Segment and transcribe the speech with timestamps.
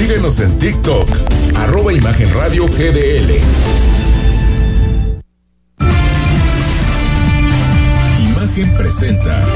[0.00, 1.10] Síguenos en TikTok,
[1.56, 3.38] arroba Imagen Radio GDL.
[8.18, 9.46] Imagen presenta.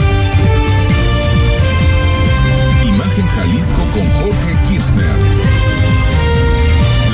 [2.85, 5.17] Imagen Jalisco con Jorge Kirchner.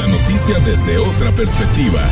[0.00, 2.10] La noticia desde otra perspectiva.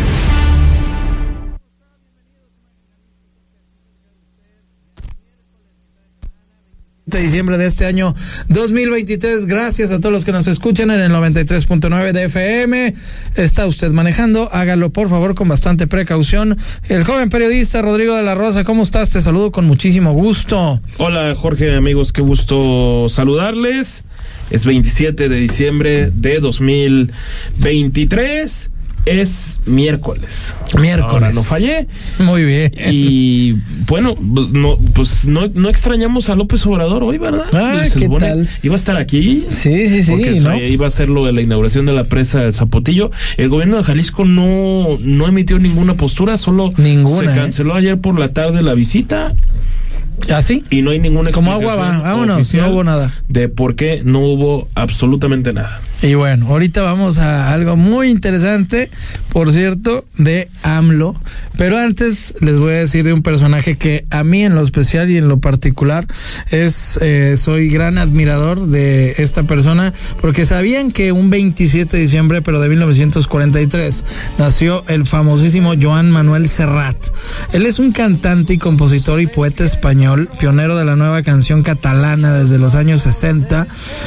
[7.09, 8.15] De diciembre de este año
[8.49, 9.47] 2023.
[9.47, 12.93] Gracias a todos los que nos escuchan en el 93.9 de FM.
[13.35, 16.59] Está usted manejando, hágalo por favor con bastante precaución.
[16.89, 19.09] El joven periodista Rodrigo de la Rosa, ¿cómo estás?
[19.11, 20.81] Te saludo con muchísimo gusto.
[20.99, 24.05] Hola Jorge, amigos, qué gusto saludarles.
[24.51, 28.71] Es 27 de diciembre de 2023
[29.07, 30.55] es miércoles.
[30.79, 31.13] Miércoles.
[31.13, 31.87] Ahora no fallé.
[32.19, 32.73] Muy bien.
[32.91, 33.53] Y
[33.87, 37.47] bueno, pues no, pues no, no extrañamos a López Obrador hoy, ¿verdad?
[37.53, 38.49] Ah, ¿qué tal?
[38.63, 39.45] Iba a estar aquí.
[39.49, 40.11] Sí, sí, sí.
[40.11, 40.57] Porque ¿no?
[40.57, 43.11] iba a ser lo de la inauguración de la presa del Zapotillo.
[43.37, 47.41] El gobierno de Jalisco no, no emitió ninguna postura, solo Ninguna, se ¿eh?
[47.41, 49.35] canceló ayer por la tarde la visita
[50.35, 50.65] ¿Así?
[50.71, 53.13] y no hay ninguna Como agua va, vámonos, no hubo nada.
[53.29, 55.81] de por qué no hubo absolutamente nada.
[56.01, 58.89] Y bueno, ahorita vamos a algo muy interesante,
[59.31, 61.17] por cierto, de AMLO.
[61.57, 65.11] Pero antes les voy a decir de un personaje que a mí en lo especial
[65.11, 66.07] y en lo particular
[66.51, 72.43] es, eh, soy gran admirador de esta persona, porque sabían que un 27 de diciembre,
[72.43, 74.05] pero de 1943,
[74.39, 76.97] nació el famosísimo Joan Manuel Serrat.
[77.53, 82.35] Él es un cantante y compositor y poeta español, pionero de la nueva canción catalana
[82.35, 83.67] desde los años 60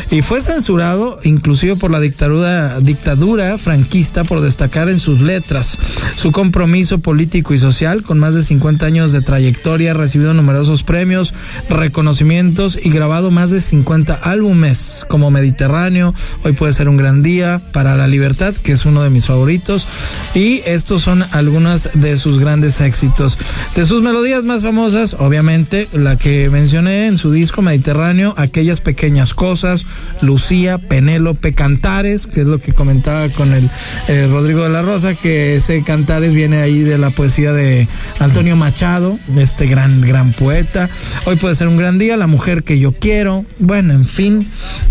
[0.09, 5.80] y fue censurado inclusive por la dictadura, dictadura franquista por destacar en sus letras
[6.16, 10.84] su compromiso político y social con más de 50 años de trayectoria, ha recibido numerosos
[10.84, 11.34] premios,
[11.70, 17.62] reconocimientos y grabado más de 50 álbumes como Mediterráneo, Hoy puede ser un gran día
[17.72, 19.88] para la libertad, que es uno de mis favoritos
[20.36, 23.38] y estos son algunas de sus grandes éxitos.
[23.76, 29.34] De sus melodías más famosas, obviamente, la que mencioné en su disco Mediterráneo, aquellas pequeñas
[29.34, 29.86] cosas,
[30.22, 33.70] Lucía, Penélope, Cantares, que es lo que comentaba con el
[34.09, 37.87] eh, Rodrigo de la Rosa, que ese Cantares viene ahí de la poesía de
[38.20, 40.89] Antonio Machado, este gran, gran poeta.
[41.23, 44.45] Hoy puede ser un gran día, La mujer que yo quiero, bueno, en fin,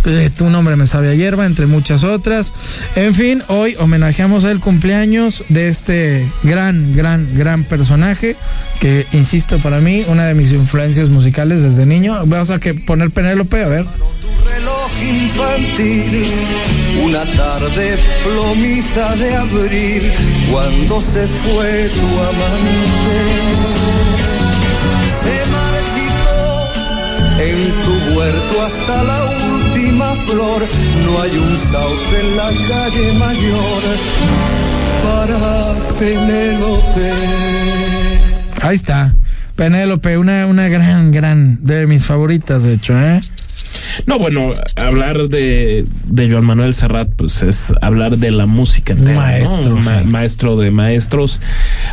[0.07, 2.51] eh, tu nombre me sabe a hierba, entre muchas otras.
[2.97, 8.37] En fin, hoy homenajeamos el cumpleaños de este gran, gran, gran personaje
[8.81, 12.15] que, insisto, para mí, una de mis influencias musicales desde niño.
[12.25, 13.85] Vamos a que poner Penélope, a ver.
[13.85, 16.25] Tu reloj infantil,
[17.05, 20.13] una tarde plomiza de abril,
[20.51, 23.17] cuando se fue tu amante.
[25.21, 26.41] Se marchitó
[27.41, 30.63] en tu huerto hasta la última flor,
[31.05, 33.83] no hay un sauce en la calle mayor
[35.03, 37.13] para Penélope.
[38.63, 39.15] Ahí está.
[39.57, 43.21] Penélope, una, una gran, gran, de mis favoritas, de hecho, ¿eh?
[44.07, 49.17] No, bueno, hablar de, de Joan Manuel Serrat, pues es hablar de la música entera.
[49.19, 50.09] Maestro, Un ma- sí.
[50.09, 51.41] maestro de maestros.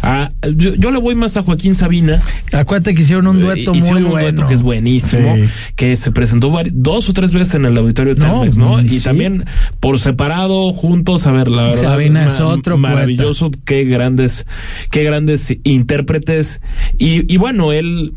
[0.01, 2.19] Ah, yo, yo le voy más a Joaquín Sabina.
[2.53, 4.27] Acuérdate que hicieron un dueto Eh, hicieron muy un bueno.
[4.31, 5.43] dueto que es buenísimo, Sí.
[5.75, 8.81] que se presentó dos o tres veces en el auditorio de Telmex, ¿no?
[8.81, 9.03] Y sí.
[9.03, 9.45] también
[9.79, 11.81] por separado, juntos, a ver, la verdad.
[11.81, 12.89] Sabina es otro poeta.
[12.95, 14.45] Maravilloso, qué grandes,
[14.91, 16.61] qué grandes intérpretes.
[16.97, 18.13] Y, y bueno, él,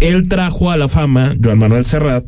[0.00, 2.24] él trajo a la fama, Joan Manuel Serrat,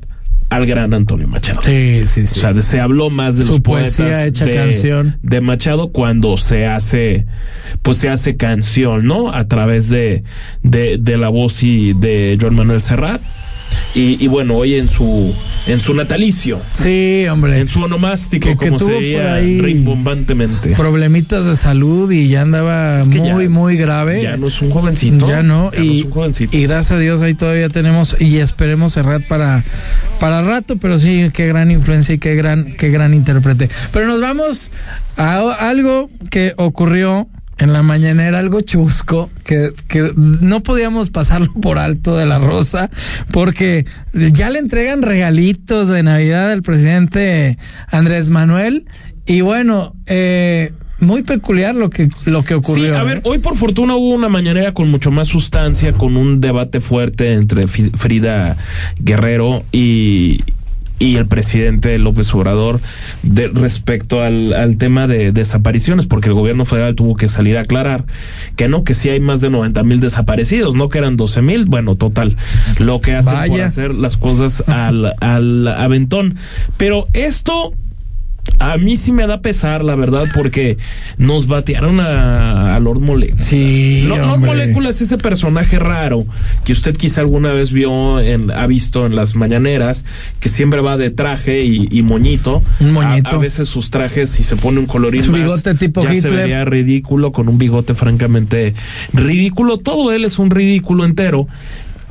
[0.49, 1.61] al gran Antonio Machado.
[1.63, 2.39] Sí, sí, sí.
[2.39, 5.19] O sea, se habló más de Su los poesía poetas hecha de, canción.
[5.23, 7.27] de Machado cuando se hace,
[7.83, 9.33] pues se hace canción, ¿no?
[9.33, 10.23] A través de,
[10.63, 13.21] de, de la voz y de Joan Manuel Serrat.
[13.95, 15.35] Y, y bueno, hoy en su,
[15.67, 17.59] en su natalicio, Sí, hombre.
[17.61, 20.71] en su onomástico, Que- que como tuvo se por diría ahí rimbombantemente.
[20.77, 24.23] Problemitas de salud y ya andaba Es que muy, ya- muy grave.
[24.23, 25.29] Ya no es un jovencito.
[25.29, 26.57] Ya no, Ya y, es un jovencito.
[26.57, 29.65] y gracias a Dios ahí todavía tenemos y esperemos cerrar para
[30.21, 33.69] para rato, pero sí, qué gran influencia y qué gran, qué gran intérprete.
[33.93, 34.71] Pero nos vamos
[35.17, 37.29] a algo que ocurrió
[37.59, 42.91] en la mañanera, algo chusco, que, que no podíamos pasarlo por alto de la rosa,
[43.33, 47.59] porque ya le entregan regalitos de Navidad al presidente
[47.89, 48.87] Andrés Manuel,
[49.27, 52.95] y bueno, eh, muy peculiar lo que, lo que ocurrió.
[52.95, 56.41] Sí, a ver, hoy por fortuna hubo una mañanera con mucho más sustancia, con un
[56.41, 58.57] debate fuerte entre Frida
[58.99, 60.41] Guerrero y,
[60.99, 62.81] y el presidente López Obrador
[63.23, 67.63] de, respecto al, al tema de desapariciones, porque el gobierno federal tuvo que salir a
[67.63, 68.05] aclarar
[68.57, 71.65] que no, que sí hay más de 90 mil desaparecidos, no que eran 12 mil,
[71.67, 72.37] bueno, total,
[72.79, 76.37] lo que hacen por hacer las cosas al, al aventón.
[76.77, 77.73] Pero esto
[78.59, 80.79] a mí sí me da pesar, la verdad, porque
[81.19, 83.43] nos batearon a, a Lord Molecula.
[83.43, 84.41] Sí, Lord, Lord.
[84.41, 86.25] Molecula es ese personaje raro
[86.65, 90.05] que usted quizá alguna vez vio, en, ha visto en las mañaneras,
[90.41, 92.63] que siempre va de traje y, y moñito.
[92.81, 93.37] Un moñito.
[93.37, 96.15] A, a veces sus trajes, si se pone un colorín Su más, bigote tipo ya
[96.15, 98.75] se vería ridículo, con un bigote francamente
[99.13, 99.79] ridículo.
[99.79, 101.47] Todo él es un ridículo entero.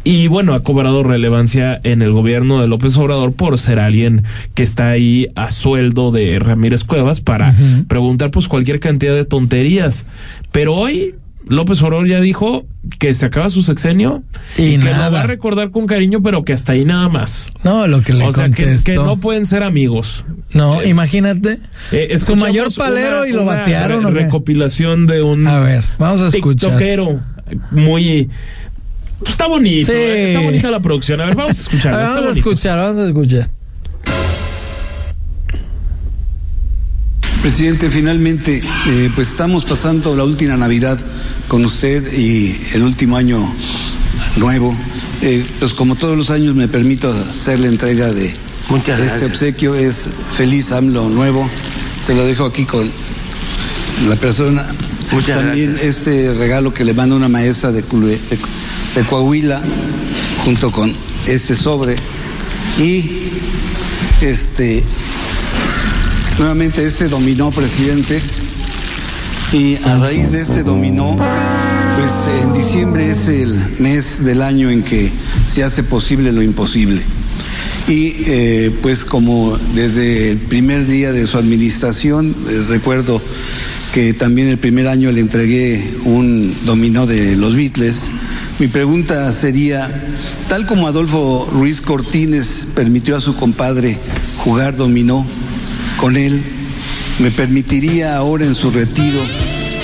[0.07, 4.21] Y bueno, ha cobrado relevancia en el gobierno de López Obrador por ser alguien
[4.53, 7.53] que está ahí a sueldo de Ramírez Cuevas para
[7.87, 10.05] preguntar pues cualquier cantidad de tonterías.
[10.51, 11.15] Pero hoy
[11.47, 12.67] López Obrador ya dijo
[12.99, 14.21] que se acaba su sexenio
[14.57, 17.51] Y y, que lo va a recordar con cariño, pero que hasta ahí nada más.
[17.63, 20.23] No, lo que le O sea, que, no pueden ser amigos.
[20.53, 21.59] No, Eh, imagínate.
[21.91, 24.13] Eh, su mayor palero una- y lo una batearon.
[24.13, 26.77] recopilación de un A ver, vamos a escuchar.
[26.77, 27.19] tiktokero
[27.71, 28.29] muy
[29.19, 29.97] pues, está bonito Sí.
[29.97, 33.07] eh, está bonita la producción a ver vamos a escuchar vamos a escuchar, vamos a
[33.07, 33.49] escuchar.
[37.41, 40.97] Presidente, finalmente, eh, pues estamos pasando la última Navidad
[41.47, 43.37] con usted y el último año
[44.37, 44.75] nuevo.
[45.21, 48.33] Eh, pues como todos los años me permito hacer la entrega de
[48.69, 49.29] Muchas este gracias.
[49.31, 49.75] obsequio.
[49.75, 51.47] Es feliz AMLO nuevo.
[52.03, 52.89] Se lo dejo aquí con
[54.09, 54.65] la persona.
[55.11, 55.97] Muchas También gracias.
[55.99, 58.39] este regalo que le manda una maestra de, Culue- de,
[58.95, 59.61] de Coahuila,
[60.43, 60.91] junto con
[61.27, 61.95] este sobre.
[62.79, 63.29] Y
[64.21, 64.83] este
[66.39, 68.21] nuevamente este dominó, presidente.
[69.51, 74.81] Y a raíz de este dominó, pues en diciembre es el mes del año en
[74.81, 75.11] que
[75.47, 77.01] se hace posible lo imposible.
[77.87, 83.21] Y eh, pues como desde el primer día de su administración, eh, recuerdo
[83.95, 88.11] que también el primer año le entregué un dominó de los Beatles,
[88.59, 89.89] mi pregunta sería,
[90.49, 93.97] tal como Adolfo Ruiz Cortines permitió a su compadre
[94.39, 95.25] jugar dominó
[95.95, 96.43] con él,
[97.19, 99.21] ¿me permitiría ahora en su retiro,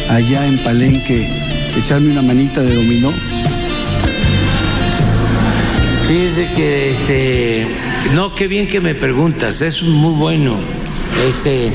[0.10, 1.26] allá en Palenque,
[1.78, 3.14] echarme una manita de dominó?
[6.10, 7.68] Fíjese que este
[8.14, 10.58] no qué bien que me preguntas, es muy bueno.
[11.26, 11.72] Este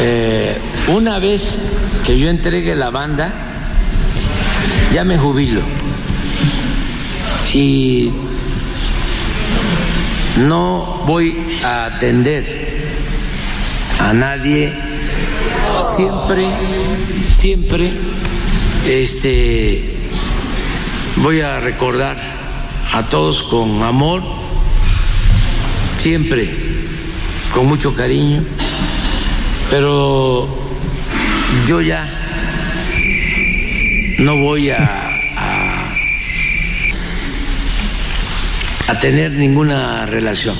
[0.00, 0.56] eh,
[0.88, 1.58] una vez
[2.06, 3.32] que yo entregue la banda,
[4.92, 5.62] ya me jubilo.
[7.52, 8.12] Y
[10.36, 12.44] no voy a atender
[14.00, 14.72] a nadie.
[15.96, 16.48] Siempre,
[17.38, 17.90] siempre
[18.86, 19.96] este
[21.16, 22.16] voy a recordar
[22.92, 24.22] a todos con amor,
[25.98, 26.50] siempre
[27.52, 28.42] con mucho cariño,
[29.70, 30.63] pero
[31.66, 32.06] yo ya
[34.18, 35.06] no voy a,
[38.88, 40.56] a, tener ninguna relación.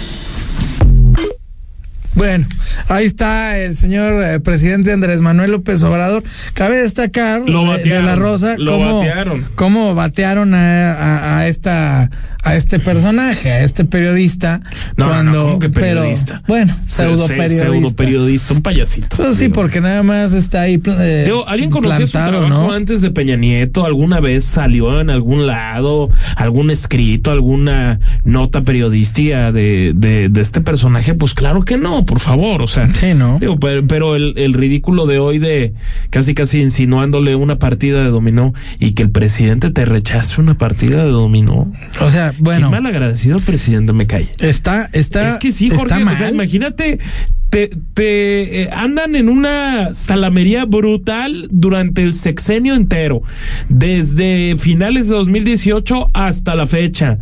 [2.14, 2.46] Bueno,
[2.88, 6.22] ahí está el señor eh, presidente Andrés Manuel López Obrador.
[6.54, 9.46] Cabe destacar Lo de- de, batearon, la Rosa lo cómo, batearon.
[9.54, 12.10] cómo batearon a, a- a esta
[12.46, 14.60] a este personaje, a este periodista.
[14.98, 16.42] no, cuando, no, ¿cómo que periodista?
[16.46, 17.64] Pero, bueno, pseudo periodista.
[17.66, 20.78] pseudo periodista un payasito Pues sí, porque nada más está ahí.
[20.86, 22.72] eh, Digo, ¿alguien conocía su trabajo ¿no?
[22.72, 23.86] antes de Peña Nieto?
[23.86, 30.60] ¿Alguna vez salió en algún lado, algún escrito, alguna nota periodística de, de, de este
[30.60, 31.14] personaje?
[31.14, 32.73] Pues claro que no, por favor, o sea.
[32.94, 33.38] Sí, ¿no?
[33.38, 35.74] Digo, pero, pero el, el ridículo de hoy de
[36.10, 41.04] casi casi insinuándole una partida de dominó y que el presidente te rechace una partida
[41.04, 41.72] de dominó.
[42.00, 44.28] O sea, bueno, Qué mal agradecido el presidente me cae.
[44.38, 46.14] está, está, Es que sí, está Jorge, mal.
[46.14, 46.98] o sea, imagínate,
[47.50, 53.22] te, te eh, andan en una salamería brutal durante el sexenio entero,
[53.68, 57.18] desde finales de 2018 hasta la fecha.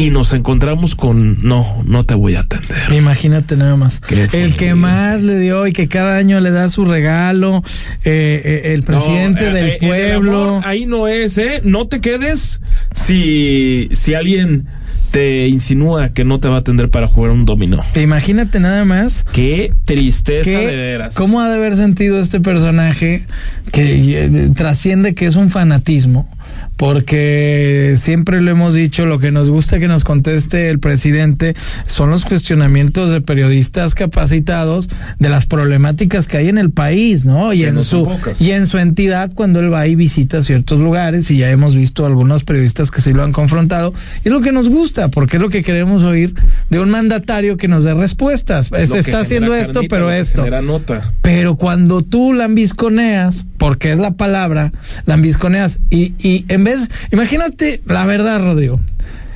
[0.00, 2.92] Y nos encontramos con, no, no te voy a atender.
[2.92, 4.00] Imagínate nada más.
[4.32, 7.64] El que más le dio y que cada año le da su regalo,
[8.04, 10.48] eh, eh, el presidente No, eh, del eh, pueblo.
[10.50, 11.62] amor, ahí no es, ¿eh?
[11.64, 12.60] No te quedes
[12.94, 14.68] si, si alguien
[15.10, 17.80] te insinúa que no te va a atender para jugar un dominó.
[17.96, 19.24] Imagínate nada más.
[19.32, 21.14] Qué tristeza que- de veras.
[21.14, 23.24] ¿Cómo ha de haber sentido este personaje
[23.72, 26.28] que eh, trasciende que es un fanatismo?
[26.76, 31.54] Porque siempre lo hemos dicho, lo que nos gusta que nos conteste el presidente
[31.86, 34.88] son los cuestionamientos de periodistas capacitados
[35.18, 37.52] de las problemáticas que hay en el país, ¿no?
[37.52, 38.08] Y Que en no su
[38.40, 42.06] y en su entidad cuando él va y visita ciertos lugares y ya hemos visto
[42.06, 43.92] algunos periodistas que sí lo han confrontado
[44.24, 46.34] y es lo que nos gusta porque es lo que queremos oír
[46.68, 48.72] de un mandatario que nos dé respuestas.
[48.72, 50.44] Lo Se está haciendo esto, carnita, pero esto.
[50.62, 51.12] nota.
[51.22, 54.72] Pero cuando tú lambisconeas, porque es la palabra,
[55.06, 58.80] lambisconeas, y, y en vez, imagínate la verdad, Rodrigo,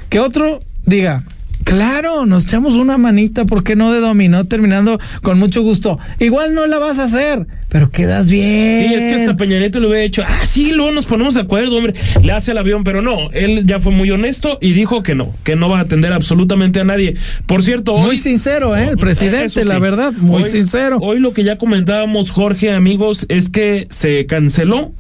[0.09, 1.23] que otro diga,
[1.65, 4.45] Claro, nos echamos una manita, ¿por qué no de dominó?
[4.47, 5.99] Terminando con mucho gusto.
[6.19, 8.89] Igual no la vas a hacer, pero quedas bien.
[8.89, 11.41] Sí, es que hasta Peña Nieto le hubiera dicho, ah, sí, luego nos ponemos de
[11.43, 15.03] acuerdo, hombre, le hace el avión, pero no, él ya fue muy honesto y dijo
[15.03, 17.17] que no, que no va a atender absolutamente a nadie.
[17.47, 18.03] Por cierto, hoy...
[18.07, 18.89] Muy sincero, ¿eh?
[18.91, 19.69] El presidente, sí.
[19.69, 20.99] la verdad, muy Hoy- sincero.
[21.01, 24.93] Hoy lo que ya comentábamos, Jorge, amigos, es que se canceló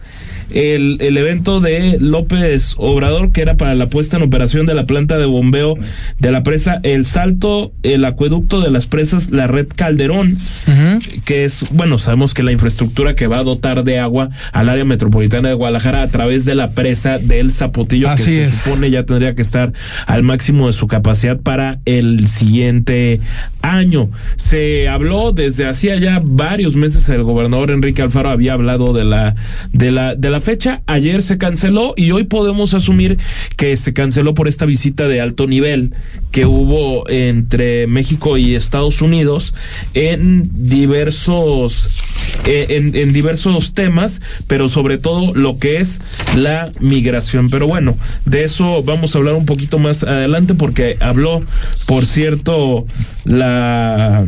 [0.54, 4.84] el, el evento de López Obrador, que era para la puesta en operación de la
[4.84, 5.74] planta de bombeo
[6.18, 11.20] de la presa El Salto, el acueducto de las presas, la red Calderón, Ujú.
[11.24, 14.84] que es, bueno, sabemos que la infraestructura que va a dotar de agua al área
[14.84, 18.54] metropolitana de Guadalajara a través de la presa del Zapotillo, Así que se es.
[18.56, 19.72] supone ya tendría que estar
[20.06, 23.20] al máximo de su capacidad para el siguiente
[23.62, 24.10] año.
[24.36, 29.34] Se habló desde hacía ya varios meses el gobernador Enrique Alfaro había hablado de la
[29.72, 33.18] de la de la fecha, ayer se canceló y hoy podemos asumir
[33.56, 35.94] que se canceló por esta visita de alto nivel
[36.30, 39.54] que hubo entre México y Estados Unidos
[39.94, 42.02] en diversos
[42.44, 46.00] eh, en, en diversos temas, pero sobre todo lo que es
[46.36, 47.50] la migración.
[47.50, 51.44] Pero bueno, de eso vamos a hablar un poquito más adelante porque habló,
[51.86, 52.86] por cierto,
[53.24, 54.26] la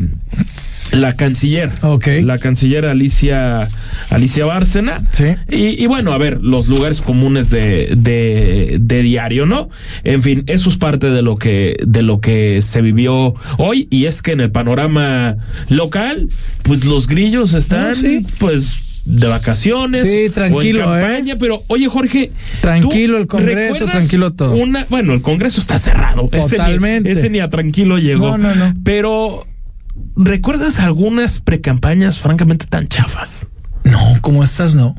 [0.93, 2.09] la canciller, Ok.
[2.23, 3.69] la canciller Alicia
[4.11, 5.03] Alicia Bárcena.
[5.11, 5.25] Sí.
[5.50, 9.69] Y, y bueno, a ver, los lugares comunes de, de, de diario, ¿no?
[10.05, 14.05] En fin, eso es parte de lo que, de lo que se vivió hoy, y
[14.07, 15.37] es que en el panorama
[15.69, 16.29] local,
[16.62, 18.25] pues los grillos están, Ah, sí.
[18.38, 20.09] pues, de vacaciones.
[20.11, 24.53] Sí, tranquilo, o en campaña, pero oye Jorge, ¿tú Tranquilo el Congreso, tranquilo todo.
[24.55, 26.29] Una, bueno, el Congreso está cerrado.
[26.33, 27.11] Ese ni- Totalmente.
[27.11, 28.38] Ese ni, a tranquilo llegó.
[28.38, 28.75] No, no, no.
[28.83, 29.47] Pero
[30.16, 33.48] ¿recuerdas algunas precampañas francamente tan chafas?
[33.84, 34.94] No, como estas no.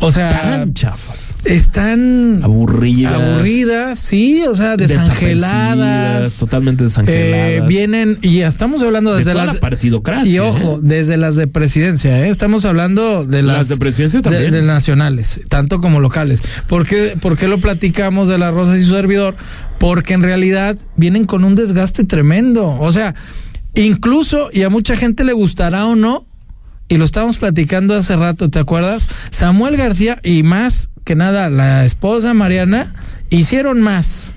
[0.00, 1.34] O sea, Tan chafas.
[1.44, 3.14] están Aburridas.
[3.14, 6.36] aburridas, sí, o sea, desangeladas.
[6.38, 7.50] Totalmente desangeladas.
[7.50, 9.54] Eh, vienen, y estamos hablando de desde toda las.
[9.56, 10.32] la partidocracia.
[10.32, 10.80] Y ojo, ¿eh?
[10.82, 12.30] desde las de presidencia, ¿eh?
[12.30, 14.52] estamos hablando de las, Las de presidencia de- también.
[14.52, 16.42] de nacionales, tanto como locales.
[16.68, 19.34] ¿Por qué, por qué lo platicamos de las Rosas y su servidor?
[19.78, 22.68] Porque en realidad vienen con un desgaste tremendo.
[22.68, 23.16] O sea,
[23.84, 26.26] incluso, y a mucha gente le gustará o no,
[26.88, 29.08] y lo estábamos platicando hace rato, ¿te acuerdas?
[29.30, 32.94] Samuel García y más que nada la esposa Mariana
[33.30, 34.34] hicieron más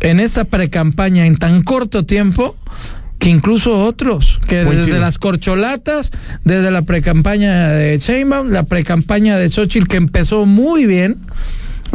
[0.00, 2.56] en esta precampaña en tan corto tiempo
[3.18, 6.12] que incluso otros, que desde las corcholatas,
[6.44, 11.16] desde la precampaña de Sheinbaum, la precampaña de Xochitl que empezó muy bien.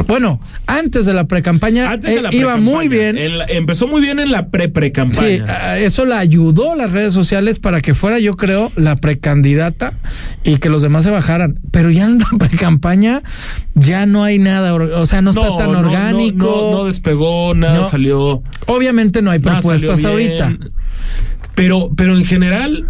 [0.08, 3.38] Bueno, antes de la precampaña eh, la iba muy bien.
[3.38, 5.46] la- empezó muy bien en la Sí, pre-pre-campaña.
[5.48, 9.94] a- eso la ayudó las redes sociales para que fuera, yo creo, la precandidata
[10.44, 11.60] y que los demás se bajaran.
[11.72, 13.22] Pero ya en la precampaña
[13.76, 16.46] ya no hay nada, o sea, no, está tan no, orgánico.
[16.72, 17.84] No, no despegó, nada No.
[17.84, 18.42] salió.
[18.68, 20.58] Obviamente no hay propuestas ahorita.
[21.54, 22.88] Pero, pero en general,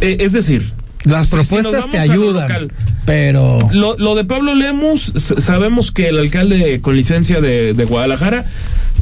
[0.00, 0.72] eh, es decir,
[1.04, 2.72] Las propuestas te lo ayudan,
[3.04, 8.44] pero Lo, lo de Pablo Lemus, sabemos que el alcalde con licencia de, de Guadalajara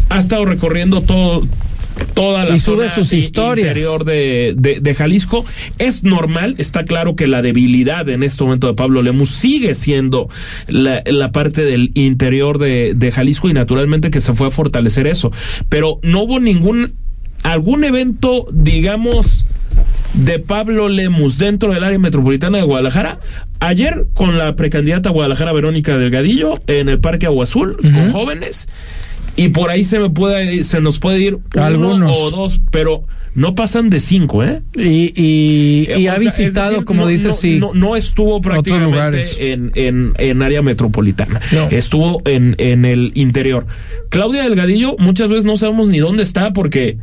[0.09, 1.47] ha estado recorriendo todo
[2.15, 3.69] toda la Y sube zona sus historias.
[3.69, 5.45] interior de, de, de Jalisco.
[5.79, 10.29] Es normal, está claro que la debilidad en este momento de Pablo Lemus sigue siendo
[10.67, 15.07] la, la parte del interior de, de Jalisco y naturalmente que se fue a fortalecer
[15.07, 15.31] eso.
[15.69, 16.95] Pero no hubo ningún,
[17.43, 19.45] algún evento, digamos,
[20.15, 23.19] de Pablo Lemus dentro del área metropolitana de Guadalajara.
[23.61, 28.69] Ayer con la precandidata a Guadalajara Verónica Delgadillo en el Parque Agua Azul con jóvenes.
[29.37, 32.17] Y por ahí se me puede se nos puede ir uno Algunos.
[32.19, 34.61] o dos, pero no pasan de cinco, ¿eh?
[34.77, 37.59] y, y, y O ha sea, visitado, decir, como no- dices, no, sí.
[37.59, 41.41] No, no estuvo prácticamente en, en, en área metropolitana.
[41.53, 41.69] No.
[41.71, 43.67] Estuvo en, en el interior.
[44.11, 46.99] Claudia Delgadillo, muchas veces no sabemos ni dónde está porque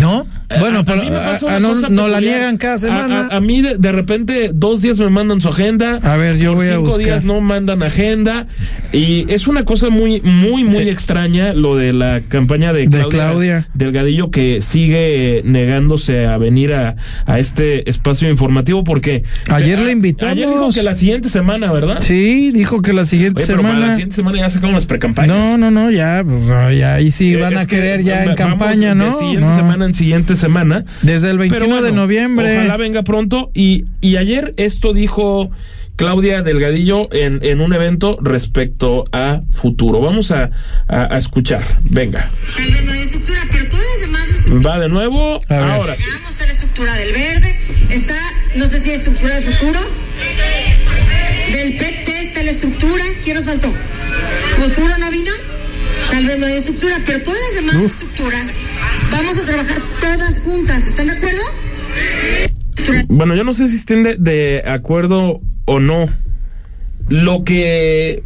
[0.00, 0.26] ¿No?
[0.60, 2.38] Bueno, a- a pero mí me a- pasa a- una no, cosa no la peculiar.
[2.38, 3.28] niegan cada A- semana.
[3.30, 5.98] A, a mí de, de repente dos días me mandan su agenda.
[6.02, 7.04] A ver, yo voy a cinco buscar.
[7.04, 8.46] días no mandan agenda
[8.92, 13.10] y es una cosa muy muy muy extraña lo de la campaña de De Claudia,
[13.10, 13.68] Claudia.
[13.74, 19.84] Delgadillo que sigue eh, negándose a venir a, a este espacio informativo porque Ayer a-
[19.84, 20.32] le invitamos.
[20.32, 21.98] Ayer dijo que la siguiente semana, ¿verdad?
[22.00, 23.86] Sí, dijo que la siguiente Oye, pero para semana.
[23.86, 25.36] la siguiente semana ya sacamos las precampañas.
[25.36, 28.02] No, no, no, ya, pues ah, ya ahí sí Eh, van a es que querer
[28.02, 29.12] ya en campaña, de ¿no?
[29.18, 29.56] siguiente No.
[29.56, 30.84] semana en siguiente semana.
[31.02, 32.56] Desde el 21 Pero bueno, de noviembre.
[32.58, 33.50] Ojalá venga pronto.
[33.54, 35.50] Y, y ayer esto dijo
[35.96, 40.00] Claudia Delgadillo en, en un evento respecto a futuro.
[40.00, 40.50] Vamos a,
[40.88, 41.62] a- a escuchar.
[41.84, 42.28] Venga.
[42.56, 44.66] Tal vez no hay estructura, pero todas las demás estructuras.
[44.66, 45.38] Va de nuevo.
[45.48, 45.64] A ver.
[45.70, 46.04] Ahora sí.
[46.28, 47.56] Está la estructura del verde,
[47.90, 48.14] está,
[48.56, 49.78] no sé si hay estructura de futuro.
[51.52, 53.04] Del PT está la estructura.
[53.22, 53.68] ¿Quién nos faltó?
[54.56, 55.30] ¿Futuro no vino?
[56.10, 58.58] tal vez no hay estructura, pero todas las demás estructuras
[59.12, 60.86] vamos a trabajar todas juntas.
[60.86, 61.40] ¿Están de acuerdo?
[63.08, 66.08] Bueno, yo no sé si estén de, de acuerdo o no.
[67.08, 68.22] Lo que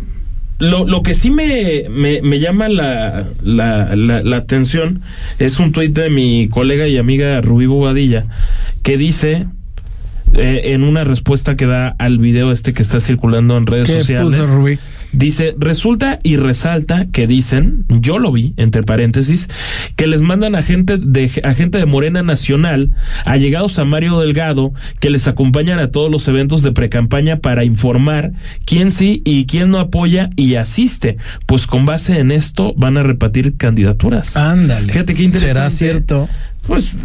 [0.59, 5.03] lo, lo que sí me, me, me llama la, la, la, la atención
[5.39, 8.27] es un tuit de mi colega y amiga Rubí Bobadilla
[8.83, 9.47] que dice
[10.35, 13.99] eh, en una respuesta que da al video este que está circulando en redes ¿Qué
[14.01, 14.39] sociales.
[14.39, 14.79] puso Rubí?
[15.17, 19.49] Dice, resulta y resalta que dicen, yo lo vi, entre paréntesis,
[19.97, 22.93] que les mandan a gente de, a gente de Morena Nacional,
[23.25, 28.33] allegados a Mario Delgado, que les acompañan a todos los eventos de precampaña para informar
[28.67, 31.17] quién sí y quién no apoya y asiste.
[31.47, 34.37] Pues con base en esto van a repartir candidaturas.
[34.37, 34.93] Ándale.
[34.93, 35.55] Fíjate qué interesante.
[35.55, 36.29] ¿Será cierto?
[36.67, 36.97] Pues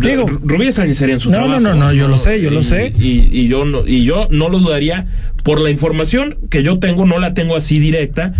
[0.00, 1.60] Digo- Rubí está en su No, trabajo.
[1.60, 2.92] no, no, no, yo lo sé, yo lo sé.
[2.98, 5.06] Y, y yo no, y yo no lo dudaría
[5.44, 8.32] por la información que yo tengo, no la tengo así directa,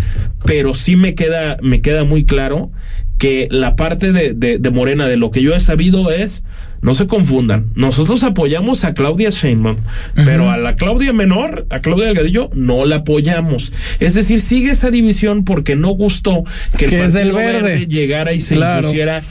[0.44, 2.70] pero sí me queda, me queda muy claro
[3.18, 6.42] que la parte de, de, de Morena, de lo que yo he sabido es,
[6.80, 9.76] no se confundan, nosotros apoyamos a Claudia Sheinbaum,
[10.14, 13.72] pero a la Claudia menor, a Claudia Delgadillo, no la apoyamos.
[14.00, 16.42] Es decir, sigue esa división porque no gustó
[16.76, 17.86] que el es Partido del verde.
[17.86, 18.80] llegara y se Claro.
[18.88, 19.22] impusiera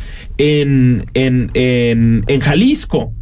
[0.42, 3.14] en, en, en, en Jalisco.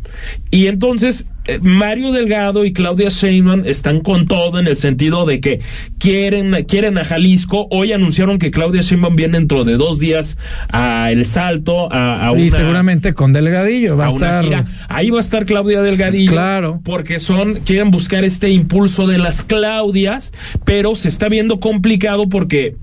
[0.51, 5.39] Y entonces eh, Mario Delgado y Claudia Sheinbaum están con todo en el sentido de
[5.39, 5.59] que
[5.99, 7.67] quieren, quieren a Jalisco.
[7.71, 10.37] Hoy anunciaron que Claudia Sheinbaum viene dentro de dos días
[10.71, 14.43] a El Salto, a, a y seguramente con Delgadillo va a, a una estar.
[14.45, 14.65] gira.
[14.87, 16.31] Ahí va a estar Claudia Delgadillo.
[16.31, 16.81] Claro.
[16.83, 20.31] Porque son, quieren buscar este impulso de las Claudias,
[20.63, 22.75] pero se está viendo complicado porque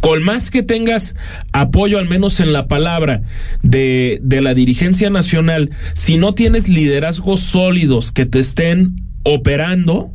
[0.00, 1.14] con más que tengas
[1.52, 3.22] apoyo, al menos en la palabra,
[3.62, 10.12] de, de la dirigencia nacional, si no tienes liderazgos sólidos que te estén operando,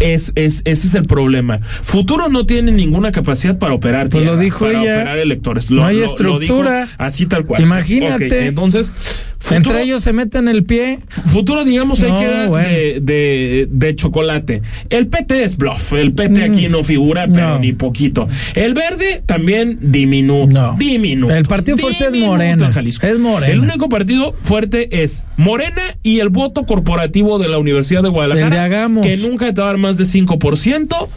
[0.00, 1.58] es, es, ese es el problema.
[1.60, 4.94] Futuro no tiene ninguna capacidad para operar Pues lo tierra, dijo para ella.
[4.94, 5.70] operar electores.
[5.70, 6.88] No hay lo estructura.
[6.98, 7.62] así tal cual.
[7.62, 8.26] Imagínate.
[8.26, 8.92] Ok, entonces,
[9.38, 10.98] futuro, Entre ellos se meten el pie.
[11.26, 12.68] futuro digamos, No, queda bueno.
[12.68, 14.62] de, de, de chocolate.
[14.90, 15.92] El PT es bluff.
[15.92, 17.58] El PT Mm, aquí no figura, pero no.
[17.60, 18.28] ni poquito.
[18.54, 20.52] El verde también diminuto.
[20.54, 20.76] No.
[20.78, 21.34] Diminuto.
[21.34, 22.70] El partido fuerte es Morena.
[22.70, 23.52] Es Morena.
[23.52, 28.68] El único partido fuerte es Morena y el voto corporativo de la Universidad de Guadalajara.
[29.02, 31.08] Que nunca te va a dar más de 5%.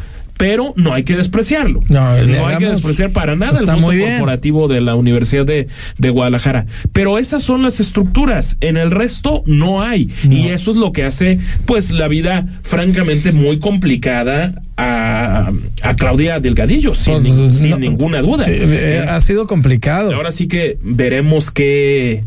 [0.42, 1.82] Pero no hay que despreciarlo.
[1.90, 4.10] No, de hay que despreciar para nada el bien.
[4.14, 5.68] corporativo de la Universidad de,
[6.00, 6.66] de Guadalajara.
[6.92, 8.58] Pero esas son las estructuras.
[8.60, 10.10] En el resto no hay.
[10.28, 15.52] Y eso es lo que hace, pues, la vida francamente muy complicada a,
[15.84, 18.46] a Claudia Delgadillo, sin, Pues, ni- sin no, ninguna duda.
[18.50, 20.16] eh, eh, ha sido complicado.
[20.16, 22.24] Ahora sí que veremos qué,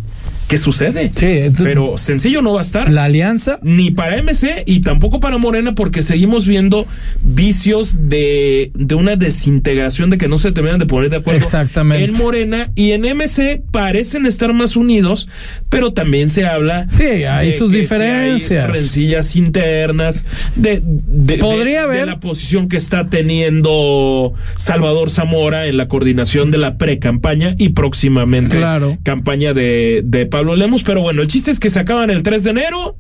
[0.49, 1.11] qué sucede.
[1.15, 2.91] Sí, entonces- Pero sencillo no va a estar.
[2.91, 3.59] La alianza.
[3.63, 6.87] Ni para MC y tampoco para Morena, porque seguimos viendo
[7.23, 12.05] vicios de, de una desintegración, de que no se terminan de poner de acuerdo Exactamente.
[12.05, 15.29] en Morena y en MC parecen estar más unidos,
[15.69, 16.87] pero también se habla.
[16.91, 18.69] Sí, hay de sus que si diferencias.
[18.69, 20.25] hay rencillas internas,
[20.57, 22.07] de, de, Podría de- de haber.
[22.07, 28.57] la posición que está teniendo Salvador Zamora en la coordinación de la pre-campaña y próximamente
[28.57, 28.99] Claro.
[29.03, 30.83] campaña de, de Pablo Lemos.
[30.83, 32.97] Pero bueno, el chiste es que se acaban el 3 de enero.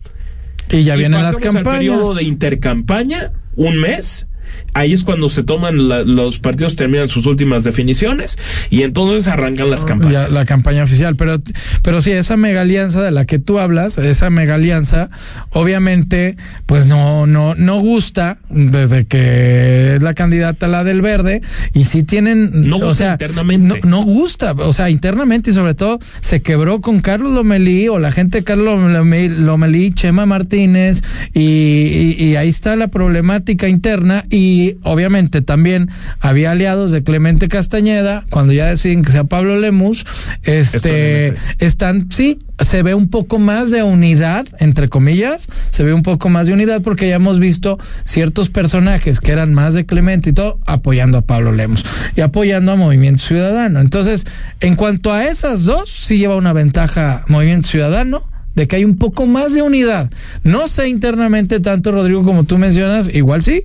[0.70, 2.16] Y ya y vienen las pasamos al periodo campañas.
[2.16, 4.28] de intercampaña, un mes.
[4.72, 8.38] Ahí es cuando se toman la- los partidos, terminan sus últimas definiciones
[8.70, 10.32] y entonces arrancan las Ya, campañas.
[10.32, 11.38] la campaña oficial, pero,
[11.82, 15.10] pero sí, esa mega alianza de la que tú hablas, esa mega alianza,
[15.50, 21.40] obviamente, pues no, no, no gusta desde que es la candidata la del verde,
[21.72, 23.80] y sí tienen, No o gusta sea, internamente.
[23.84, 27.98] No, no gusta, o sea, internamente y sobre todo se quebró con Carlos Lomelí o
[27.98, 31.02] la gente de Carlos Lomelí, Lomelí, Chema Martínez,
[31.32, 37.46] y, y- y ahí está la problemática interna, y obviamente también había aliados de Clemente
[37.46, 40.04] Castañeda, cuando ya deciden que sea Pablo Lemus,
[40.42, 46.02] este, están, sí, se ve un poco más de unidad, entre comillas, se ve un
[46.02, 50.30] poco más de unidad porque ya hemos visto ciertos personajes que eran más de Clemente
[50.30, 51.84] y todo apoyando a Pablo Lemos
[52.16, 53.78] y apoyando a Movimiento Ciudadano.
[53.78, 54.26] Entonces,
[54.58, 58.96] en cuanto a esas dos, sí lleva una ventaja Movimiento Ciudadano de que hay un
[58.98, 60.10] poco más de unidad.
[60.42, 63.64] No sé internamente tanto, Rodrigo, como tú mencionas, igual sí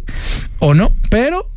[0.59, 1.47] o no, pero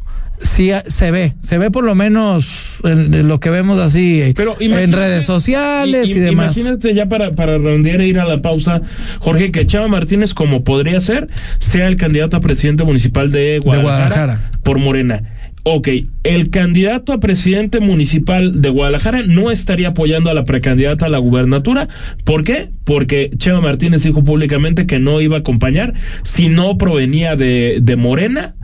[0.41, 4.21] sí ah, se ve, se ve por lo menos en, en lo que vemos así
[4.21, 6.57] eh, Pero en redes sociales y, y- demás.
[6.57, 8.83] Imagínate ya para, para redondear e ir a la pausa,
[9.21, 11.29] Jorge, que Chava Martínez, como podría ser,
[11.61, 14.51] sea el candidato a presidente municipal de Guadalajara, Guadalajara.
[14.65, 15.23] por Morena.
[15.65, 15.89] Ok,
[16.25, 21.19] el candidato a presidente municipal de Guadalajara no estaría apoyando a la precandidata a la
[21.19, 21.89] gubernatura.
[22.25, 22.69] ¿Por qué?
[22.85, 25.95] Porque Chema Martínez dijo públicamente que no iba a acompañar
[26.25, 28.57] si no provenía de, de Morena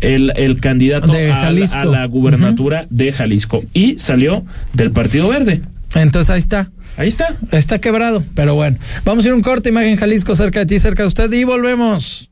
[0.00, 1.78] el, el candidato a, la- Jalisco.
[1.78, 5.62] a la gubernatura de Jalisco y salió del Partido Verde.
[5.94, 6.72] Entonces ahí está.
[6.96, 7.36] Ahí está.
[7.52, 8.78] Está quebrado, pero bueno.
[9.04, 11.44] Vamos a ir a un corte, imagen Jalisco cerca de ti, cerca de usted y
[11.44, 12.31] volvemos.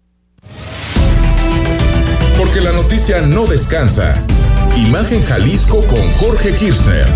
[2.40, 4.14] Porque la noticia no descansa.
[4.74, 7.06] Imagen Jalisco con Jorge Kirchner.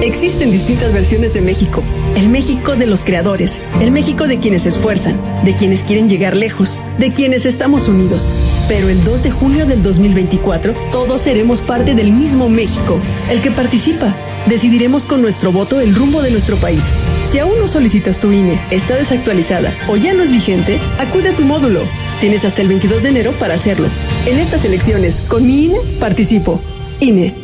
[0.00, 1.82] Existen distintas versiones de México.
[2.14, 6.36] El México de los creadores, el México de quienes se esfuerzan, de quienes quieren llegar
[6.36, 8.32] lejos, de quienes estamos unidos.
[8.68, 13.50] Pero el 2 de junio del 2024, todos seremos parte del mismo México, el que
[13.50, 14.14] participa.
[14.46, 16.84] Decidiremos con nuestro voto el rumbo de nuestro país.
[17.24, 21.34] Si aún no solicitas tu INE, está desactualizada o ya no es vigente, acude a
[21.34, 21.80] tu módulo.
[22.24, 23.86] Tienes hasta el 22 de enero para hacerlo.
[24.24, 26.58] En estas elecciones, con mi INE, participo.
[26.98, 27.43] INE.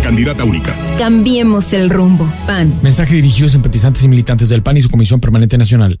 [0.00, 0.74] Precandidata única.
[0.96, 2.26] Cambiemos el rumbo.
[2.46, 2.72] PAN.
[2.82, 6.00] Mensaje dirigido a simpatizantes y militantes del PAN y su Comisión Permanente Nacional.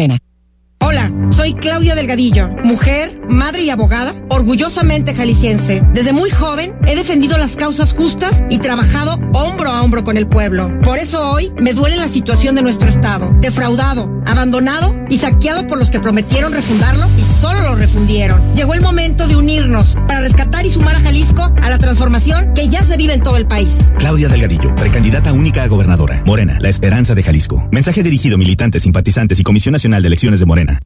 [0.91, 5.81] Hola, soy Claudia Delgadillo, mujer, madre y abogada, orgullosamente jalisciense.
[5.93, 10.27] Desde muy joven he defendido las causas justas y trabajado hombro a hombro con el
[10.27, 10.69] pueblo.
[10.83, 15.77] Por eso hoy me duele la situación de nuestro estado, defraudado, abandonado y saqueado por
[15.77, 18.41] los que prometieron refundarlo y solo lo refundieron.
[18.53, 22.67] Llegó el momento de unirnos para rescatar y sumar a Jalisco a la transformación que
[22.67, 23.93] ya se vive en todo el país.
[23.97, 26.21] Claudia Delgadillo, precandidata única a gobernadora.
[26.25, 27.65] Morena, la esperanza de Jalisco.
[27.71, 30.80] Mensaje dirigido a militantes, simpatizantes y Comisión Nacional de Elecciones de Morena.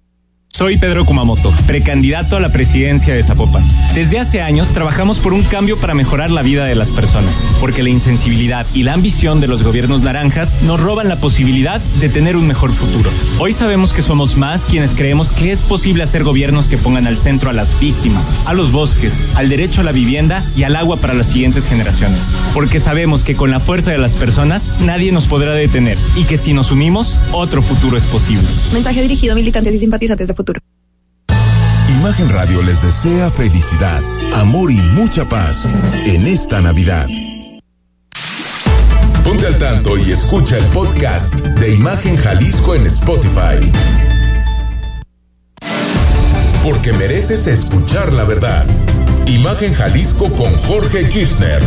[0.56, 3.68] Soy Pedro Kumamoto, precandidato a la presidencia de Zapopan.
[3.94, 7.84] Desde hace años trabajamos por un cambio para mejorar la vida de las personas, porque
[7.84, 12.38] la insensibilidad y la ambición de los gobiernos naranjas nos roban la posibilidad de tener
[12.38, 13.12] un mejor futuro.
[13.38, 17.18] Hoy sabemos que somos más quienes creemos que es posible hacer gobiernos que pongan al
[17.18, 20.96] centro a las víctimas, a los bosques, al derecho a la vivienda y al agua
[20.96, 22.30] para las siguientes generaciones.
[22.54, 26.38] Porque sabemos que con la fuerza de las personas nadie nos podrá detener y que
[26.38, 28.48] si nos unimos, otro futuro es posible.
[28.72, 30.45] Mensaje dirigido a militantes y simpatizantes de
[32.00, 34.02] Imagen Radio les desea felicidad,
[34.36, 35.68] amor y mucha paz
[36.06, 37.08] en esta Navidad.
[39.24, 43.72] Ponte al tanto y escucha el podcast de Imagen Jalisco en Spotify.
[46.64, 48.66] Porque mereces escuchar la verdad.
[49.26, 51.62] Imagen Jalisco con Jorge Kirchner.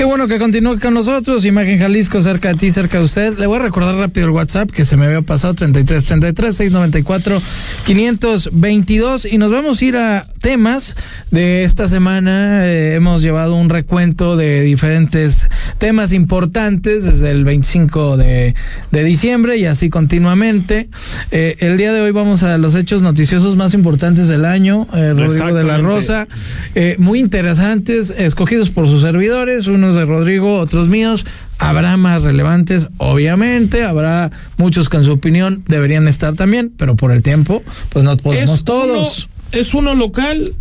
[0.00, 1.44] Qué bueno que continúe con nosotros.
[1.44, 3.36] Imagen Jalisco, cerca de ti, cerca de usted.
[3.36, 7.42] Le voy a recordar rápido el WhatsApp que se me había pasado: 33 33 694
[7.84, 9.26] 522.
[9.26, 10.96] Y nos vamos a ir a temas
[11.30, 12.66] de esta semana.
[12.66, 15.46] Eh, hemos llevado un recuento de diferentes
[15.78, 18.54] temas importantes desde el 25 de,
[18.90, 20.88] de diciembre y así continuamente.
[21.30, 24.86] Eh, el día de hoy vamos a los hechos noticiosos más importantes del año.
[24.94, 26.26] Eh, Rodrigo de la Rosa.
[26.74, 29.66] Eh, muy interesantes, escogidos por sus servidores.
[29.66, 31.24] Unos de Rodrigo, otros míos.
[31.58, 33.84] Habrá más relevantes, obviamente.
[33.84, 38.16] Habrá muchos que en su opinión deberían estar también, pero por el tiempo, pues no
[38.16, 39.28] podemos Es todos.
[39.52, 40.52] Uno- es uno local,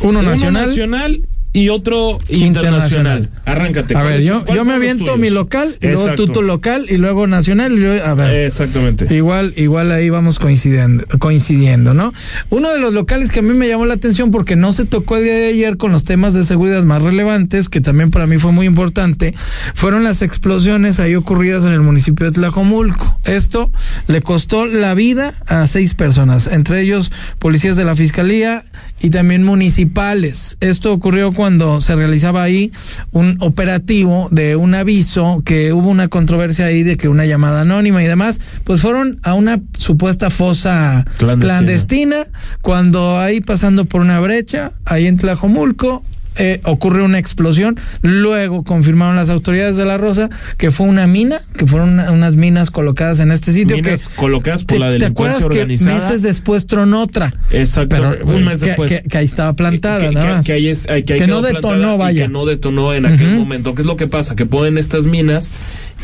[0.00, 0.66] Uno nacional.
[0.68, 1.20] nacional
[1.52, 3.30] y otro internacional.
[3.44, 3.96] Arráncate.
[3.96, 5.18] A ver, ¿cuáles- yo, yo me aviento tuyos?
[5.18, 7.72] mi local, y luego tú tu local y luego nacional.
[7.72, 8.30] Y luego, a ver.
[8.46, 9.12] Exactamente.
[9.14, 12.12] Igual, igual ahí vamos coincidiendo, coincidiendo, ¿no?
[12.50, 15.16] Uno de los locales que a mí me llamó la atención porque no se tocó
[15.16, 18.38] el día de ayer con los temas de seguridad más relevantes, que también para mí
[18.38, 19.34] fue muy importante,
[19.74, 23.18] fueron las explosiones ahí ocurridas en el municipio de Tlajomulco.
[23.24, 23.72] Esto
[24.06, 28.64] le costó la vida a seis personas, entre ellos policías de la fiscalía
[29.00, 30.56] y también municipales.
[30.60, 32.72] Esto ocurrió cuando se realizaba ahí
[33.12, 38.02] un operativo de un aviso que hubo una controversia ahí de que una llamada anónima
[38.02, 41.54] y demás, pues fueron a una supuesta fosa Clandestina.
[41.54, 42.26] clandestina,
[42.60, 46.02] cuando ahí pasando por una brecha, ahí en Tlajomulco,
[46.38, 47.76] eh, ocurre una explosión.
[48.02, 52.36] Luego confirmaron las autoridades de La Rosa que fue una mina, que fueron una- unas
[52.36, 53.76] minas colocadas en este sitio.
[53.76, 55.94] Minas que, colocadas por ¿te- la ¿Te delincuencia que organizada?
[55.98, 57.32] meses después tronó otra?
[57.50, 58.90] Exacto, Pero, un mes que- después.
[58.90, 59.98] Que, que ahí estaba plantada,
[60.42, 62.22] que, ahí es- ahí no detonó, vaya.
[62.24, 63.74] que no detonó en aquel momento.
[63.74, 64.36] ¿Qué es lo que pasa?
[64.36, 65.50] Que ponen estas minas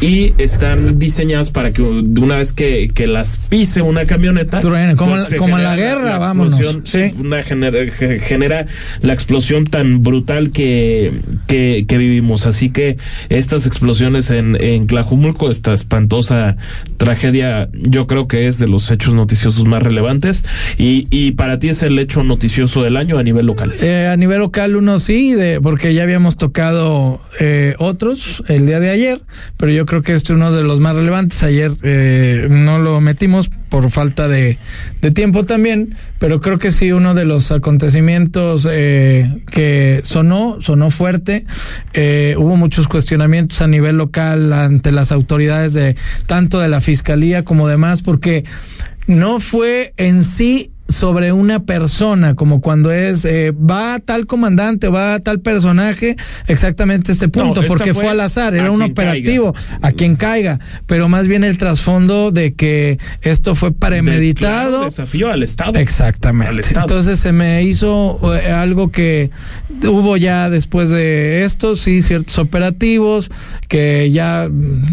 [0.00, 4.96] y están diseñadas para que de una vez que, que las pise una camioneta, Truene,
[4.96, 8.66] como la- se como en la guerra, explosión, sí, una genera, ge- genera
[9.02, 11.12] la explosión tan brutal que,
[11.46, 12.44] que, que vivimos.
[12.46, 16.56] Así que estas explosiones en, en Tlajumulco, esta espantosa
[16.96, 20.44] tragedia, yo creo que es de los hechos noticiosos más relevantes
[20.78, 23.72] y, y para ti es el hecho noticioso del año a nivel local.
[23.80, 28.80] Eh, a nivel local uno sí, de, porque ya habíamos tocado eh, otros el día
[28.80, 29.20] de ayer,
[29.56, 31.42] pero yo creo que este es uno de los más relevantes.
[31.42, 34.58] Ayer eh, no lo metimos por falta de,
[35.00, 40.90] de tiempo también, pero creo que sí uno de los acontecimientos eh, que sonó, sonó
[40.90, 41.46] fuerte.
[41.92, 47.44] Eh, hubo muchos cuestionamientos a nivel local ante las autoridades de tanto de la fiscalía
[47.44, 48.44] como demás, porque
[49.06, 55.18] no fue en sí sobre una persona, como cuando es, eh, va tal comandante, va
[55.18, 60.16] tal personaje, exactamente este punto, porque fue fue al azar, era un operativo, a quien
[60.16, 64.70] caiga, pero más bien el trasfondo de que esto fue De- premeditado.
[64.70, 65.78] claro, desafío al Estado.
[65.78, 66.50] Exactamente.
[66.50, 66.86] Al Estado.
[66.86, 69.30] Entonces se me hizo eh, algo que
[69.82, 73.30] hubo ya después de esto, sí, ciertos operativos,
[73.68, 74.48] que ya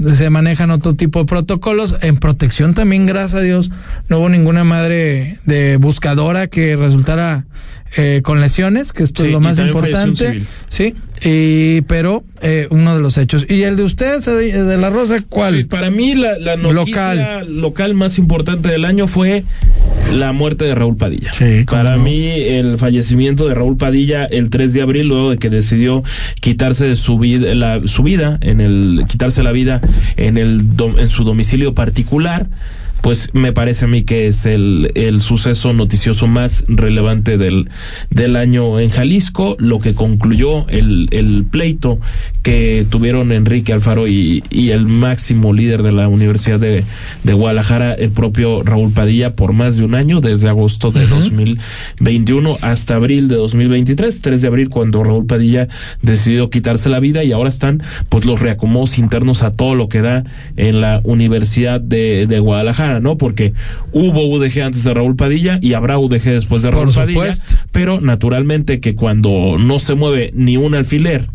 [0.08, 1.96] se manejan otro tipo de protocolos.
[2.02, 3.72] En protección también, gracias a Dios,
[4.10, 7.46] no hubo ninguna madre de buscadora que resultara
[7.98, 10.44] eh, con lesiones, que esto Sí, es lo más importante.
[10.70, 13.46] Sí, y, pero eh, uno de los hechos.
[13.50, 15.58] ¿Y el de usted, de de la Rosa, cuál?
[15.58, 17.94] Sí, para mí la, la noticia local.
[17.94, 19.44] más importante del año fue
[20.14, 21.32] la muerte de Raúl Padilla.
[21.70, 22.04] para no.
[22.04, 26.04] mí el fallecimiento de Raúl Padilla el 3 de abril luego de que decidió
[26.40, 29.82] quitarse de su vida la, su vida en el quitarse la vida
[30.18, 30.62] en el
[30.98, 32.48] en su domicilio particular
[33.02, 37.70] pues me parece a mí que es el, el suceso noticioso más relevante del,
[38.10, 42.00] del año en Jalisco, lo que concluyó el, el pleito
[42.44, 46.84] que tuvieron Enrique Alfaro y, y el máximo líder de la Universidad de,
[47.24, 52.58] de Guadalajara, el propio Raúl Padilla, por más de un año, desde agosto de 2021
[52.62, 55.68] hasta abril de 2023, 3 de abril cuando Raúl Padilla
[56.02, 60.02] decidió quitarse la vida y ahora están pues los reacomodos internos a todo lo que
[60.02, 60.24] da
[60.58, 63.18] en la Universidad de, de Guadalajara, ¿no?
[63.18, 63.54] Porque
[63.94, 67.54] hubo UDG antes de Raúl Padilla y habrá UDG después de Por Raúl Padilla, supuesto.
[67.72, 71.28] pero naturalmente que cuando no se mueve ni un alfiler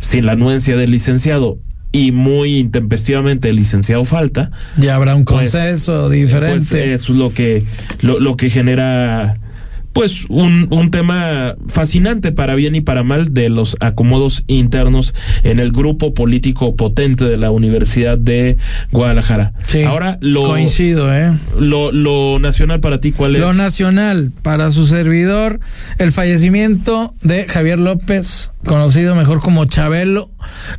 [0.00, 1.58] sin la anuencia del licenciado
[1.92, 6.92] y muy intempestivamente el licenciado falta, Ya habrá un pues, consenso pues diferente.
[6.94, 7.64] eso es lo que
[8.02, 9.38] lo, lo que genera
[9.92, 15.58] pues un, un tema fascinante para bien y para mal de los acomodos internos en
[15.58, 18.56] el grupo político potente de la Universidad de
[18.92, 19.52] Guadalajara.
[19.66, 21.32] Sí, Ahora lo coincido, ¿eh?
[21.58, 23.42] lo, lo nacional para ti cuál es?
[23.42, 25.60] Lo nacional, para su servidor,
[25.98, 30.30] el fallecimiento de Javier López, conocido mejor como Chabelo.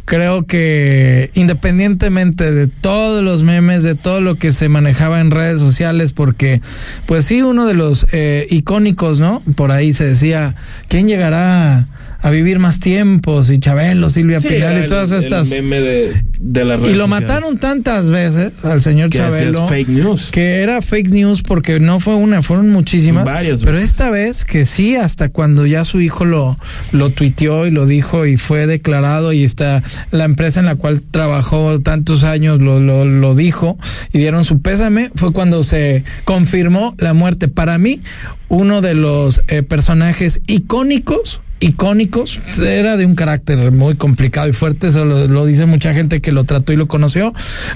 [0.06, 5.60] Creo que independientemente de todos los memes, de todo lo que se manejaba en redes
[5.60, 6.62] sociales, porque
[7.06, 9.42] pues sí, uno de los eh, icónicos, ¿no?
[9.56, 10.56] Por ahí se decía,
[10.88, 11.86] ¿quién llegará
[12.22, 13.50] a vivir más tiempos?
[13.52, 15.50] Y Chabelo, Silvia Sí, Pinal era y todas el estas...
[15.50, 17.08] meme de, de las Y lo sociales.
[17.10, 19.68] mataron tantas veces al señor Que Chabelo.
[19.68, 20.30] fake news.
[20.32, 23.26] Que era fake news porque no fue una, fueron muchísimas.
[23.26, 26.58] Varias pero esta vez que sí, hasta cuando ya su hijo lo,
[26.92, 31.02] lo tuiteó y lo dijo y fue declarado y está la empresa en la cual
[31.02, 33.78] trabajó tantos años lo, lo, lo dijo
[34.14, 37.48] y dieron su pésame, fue cuando se confirmó la muerte.
[37.48, 38.02] Para mí,
[38.50, 42.40] uno de los eh, personajes icónicos icónicos.
[42.60, 46.32] Era de un carácter muy complicado y fuerte, eso lo, lo, dice mucha gente que
[46.32, 47.34] lo trató y lo conoció,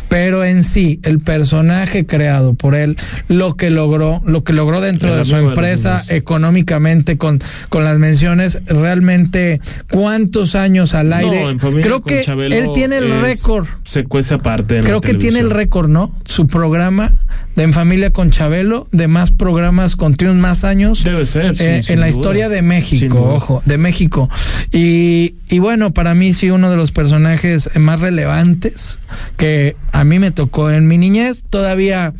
[0.09, 2.97] pero en sí, el personaje creado por él,
[3.29, 8.59] lo que logró, lo que logró dentro de su empresa económicamente con, con las menciones,
[8.65, 11.53] realmente cuántos años al aire.
[11.53, 13.67] No, Creo que él tiene el récord.
[13.83, 14.81] Se cuece aparte.
[14.81, 16.13] Creo que tiene el récord, ¿no?
[16.25, 17.13] Su programa
[17.55, 21.03] de En Familia con Chabelo, de más programas continuos, más años.
[21.03, 22.17] Debe ser, sí, eh, en la duda.
[22.17, 24.29] historia de México, ojo, de México.
[24.71, 28.99] Y, y bueno, para mí sí uno de los personajes más relevantes
[29.37, 31.43] que a mí me tocó en mi niñez.
[31.49, 32.13] Todavía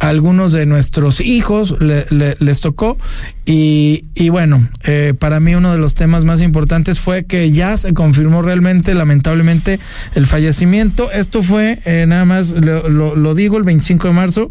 [0.00, 2.96] algunos de nuestros hijos le, le, les tocó
[3.44, 7.76] y, y bueno, eh, para mí uno de los temas más importantes fue que ya
[7.76, 9.80] se confirmó realmente, lamentablemente,
[10.14, 11.10] el fallecimiento.
[11.10, 14.50] Esto fue, eh, nada más lo, lo, lo, digo, el 25 de marzo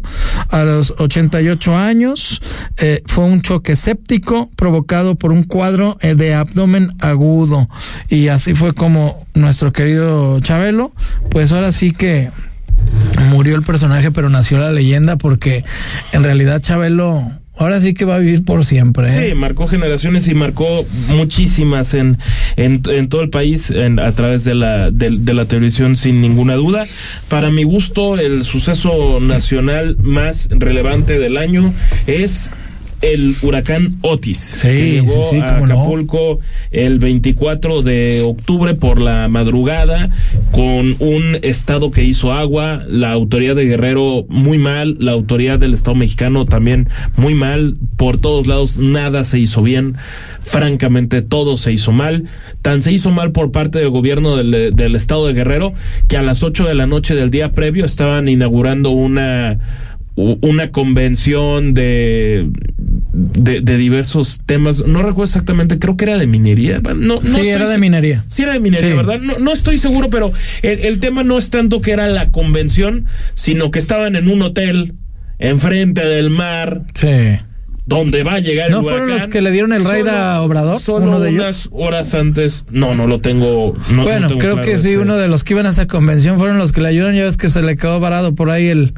[0.50, 2.42] a los 88 años.
[2.76, 7.68] Eh, fue un choque séptico provocado por un cuadro de abdomen agudo
[8.08, 10.92] y así fue como nuestro querido Chabelo,
[11.30, 12.30] pues ahora sí que
[13.30, 15.64] murió el personaje, pero nació la leyenda porque
[16.12, 17.24] en realidad Chabelo
[17.60, 19.08] ahora sí que va a vivir por siempre.
[19.08, 19.30] ¿eh?
[19.30, 22.18] Sí, marcó generaciones y marcó muchísimas en,
[22.56, 26.54] en, todo el país en, a través de la, de, de, la televisión sin ninguna
[26.54, 26.86] duda.
[27.28, 31.74] Para mi gusto, el suceso nacional más relevante del año
[32.06, 32.50] es
[33.02, 36.46] el huracán Otis, sí, que llegó sí, sí, a Acapulco no?
[36.70, 40.10] el 24 de octubre por la madrugada
[40.52, 45.74] con un estado que hizo agua, la autoridad de Guerrero muy mal, la autoridad del
[45.74, 49.96] Estado mexicano también muy mal, por todos lados nada se hizo bien,
[50.40, 52.24] francamente todo se hizo mal,
[52.60, 55.72] tan se hizo mal por parte del gobierno del, del Estado de Guerrero
[56.08, 59.58] que a las 8 de la noche del día previo estaban inaugurando una
[60.40, 62.48] una convención de,
[63.12, 64.86] de, de, diversos temas.
[64.86, 66.80] No recuerdo exactamente, creo que era de minería.
[66.80, 68.24] No, no sí, era de minería.
[68.28, 68.96] Sí, era de minería, Sí.
[68.96, 69.20] ¿verdad?
[69.20, 73.06] No, no estoy seguro, pero el, el tema no es tanto que era la convención,
[73.34, 74.94] sino que estaban en un hotel
[75.38, 76.82] enfrente del mar.
[76.94, 77.08] Sí.
[77.86, 79.18] Donde va a llegar ¿No el fueron huracán.
[79.18, 80.80] los que le dieron el raid a Obrador?
[80.80, 81.40] Solo uno de ellos.
[81.42, 82.64] unas horas antes.
[82.70, 83.74] No, no lo tengo.
[83.90, 85.70] No, bueno, no tengo creo claro que sí, ese- uno de los que iban a
[85.70, 87.16] esa convención fueron los que le ayudaron.
[87.16, 88.92] Ya ves que se le quedó varado por ahí el.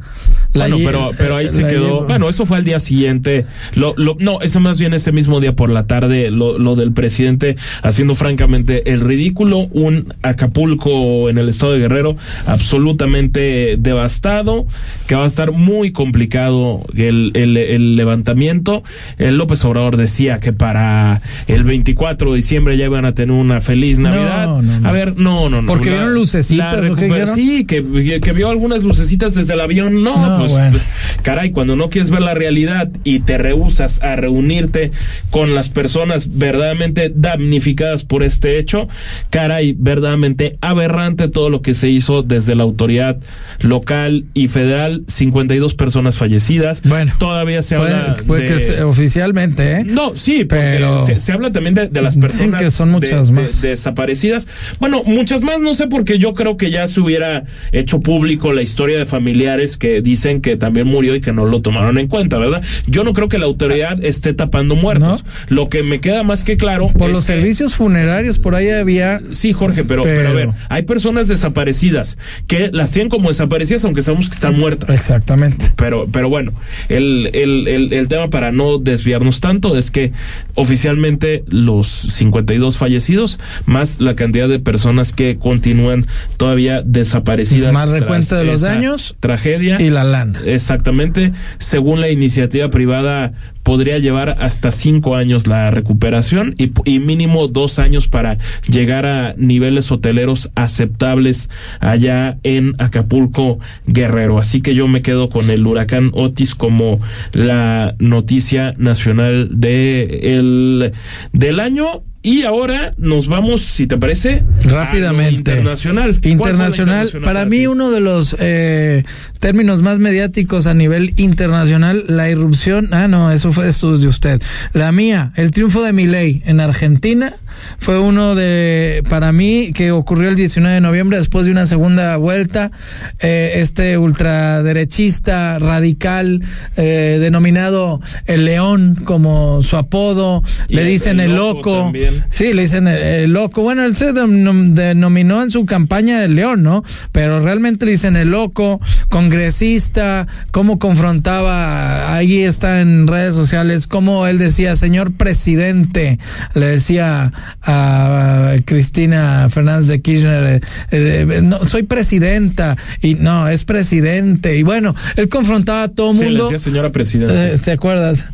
[0.53, 2.05] La Bueno, pero, pero ahí eh, se quedó.
[2.05, 3.47] Bueno, eso fue al día siguiente.
[3.73, 6.91] Lo, lo, no, eso más bien ese mismo día por la tarde, lo, lo del
[6.93, 9.59] presidente haciendo francamente el ridículo.
[9.71, 12.15] Un Acapulco en el estado de Guerrero
[12.45, 14.65] absolutamente devastado,
[15.07, 18.82] que va a estar muy complicado el, el, el levantamiento.
[19.17, 23.61] El López Obrador decía que para el 24 de diciembre ya iban a tener una
[23.61, 24.47] feliz Navidad.
[24.47, 24.89] No, no, no.
[24.89, 25.67] A ver, no, no, no.
[25.67, 26.85] Porque La- vieron lucecitas.
[27.33, 30.03] Sí, que, que vio algunas lucecitas desde el avión.
[30.03, 30.79] No, No, pues bueno.
[31.21, 34.91] caray, cuando no quieres ver la realidad y te rehusas a reunirte
[35.29, 38.87] con las personas verdaderamente damnificadas por este hecho,
[39.29, 43.17] caray, verdaderamente aberrante todo lo que se hizo desde la autoridad
[43.61, 46.81] local y federal, 52 personas fallecidas.
[46.83, 49.83] Bueno, todavía se Puede, habla puede de- que se- oficialmente, ¿eh?
[49.85, 53.29] no, sí, porque Pero- se, se habla también de, de las personas que son muchas
[53.29, 53.61] de- de- más.
[53.61, 54.47] desaparecidas.
[54.79, 58.61] Bueno, muchas más, no sé, porque yo creo que ya se hubiera hecho público la
[58.61, 62.37] historia de familiares que dicen que también murió y que no lo tomaron en cuenta,
[62.37, 62.61] ¿verdad?
[62.87, 65.23] Yo no creo que la autoridad esté tapando muertos.
[65.49, 69.21] Lo que me queda más que claro Por los que- servicios funerarios, por ahí había.
[69.31, 74.01] Sí, Jorge, pero, pero, a ver, hay personas desaparecidas que las tienen como desaparecidas aunque
[74.01, 74.93] sabemos que están muertas.
[74.95, 75.67] Exactamente.
[75.75, 76.51] Pero, pero bueno,
[76.89, 80.11] el, el, el, el tema para no desviarnos tanto es que
[80.55, 86.05] oficialmente los 52 fallecidos, más la cantidad de personas que continúan
[86.37, 87.73] todavía desaparecidas.
[87.73, 89.81] Más recuento de los daños Tragedia.
[89.81, 90.39] y la lana.
[90.45, 91.33] Exactamente.
[91.57, 97.79] Según la iniciativa privada, podría llevar hasta cinco años la recuperación y, y mínimo dos
[97.79, 101.49] años para llegar a niveles hoteleros aceptables
[101.79, 104.39] allá en Acapulco, Guerrero.
[104.39, 106.99] Así que yo me quedo con el huracán Otis como
[107.31, 110.93] la noticia nacional de el,
[111.31, 112.03] del año.
[112.23, 115.51] Y ahora nos vamos, si te parece, Rápidamente.
[115.51, 116.19] a lo internacional.
[116.21, 119.03] ¿Cuál fue la Internacional, para mí uno de los eh,
[119.39, 124.07] términos más mediáticos a nivel internacional, la irrupción, ah no, eso fue esto es de
[124.07, 127.33] usted, la mía, el triunfo de Milei en Argentina
[127.77, 132.15] fue uno de, para mí, que ocurrió el 19 de noviembre después de una segunda
[132.15, 132.71] vuelta,
[133.19, 136.41] eh, este ultraderechista radical
[136.77, 142.25] eh, denominado el león como su apodo, Y le dicen el el loco loco, también.
[142.31, 143.61] Sí, le dicen el, el loco.
[143.61, 146.83] Bueno, él se denom- denominó en su campaña el león, ¿no?
[147.11, 154.27] Pero realmente le dicen el loco, congresista, cómo confrontaba, ahí está en redes sociales, cómo
[154.27, 156.19] él decía, señor presidente,
[156.53, 160.61] le decía a Cristina Fernández de Kirchner, eh,
[160.91, 164.57] eh, no, soy presidenta, y no, es presidente.
[164.57, 166.43] Y bueno, él confrontaba a todo el Sí, le mundo.
[166.45, 167.47] decía señora presidenta.
[167.47, 168.25] Eh, ¿Te acuerdas?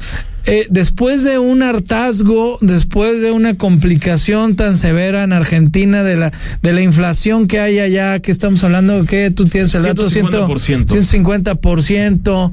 [0.51, 6.31] Eh, después de un hartazgo, después de una complicación tan severa en Argentina de la
[6.63, 10.87] de la inflación que hay allá, que estamos hablando, que tú tienes el dato 150%.
[10.87, 12.51] 150%,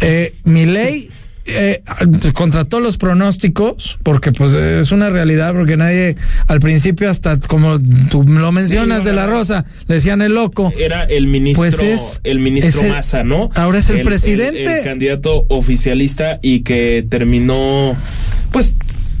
[0.00, 1.10] eh, mi ley
[1.44, 1.82] eh,
[2.34, 6.16] contra todos los pronósticos, porque pues es una realidad, porque nadie
[6.46, 7.78] al principio hasta como
[8.10, 10.72] tú lo mencionas Sí, de la Rosa, le decían el loco.
[10.78, 13.50] Era el ministro, Pues es- el ministro el- Massa, ¿no?
[13.54, 14.78] ahora es el presidente.
[14.78, 17.96] El, candidato oficialista y que terminó,
[18.50, 18.74] pues,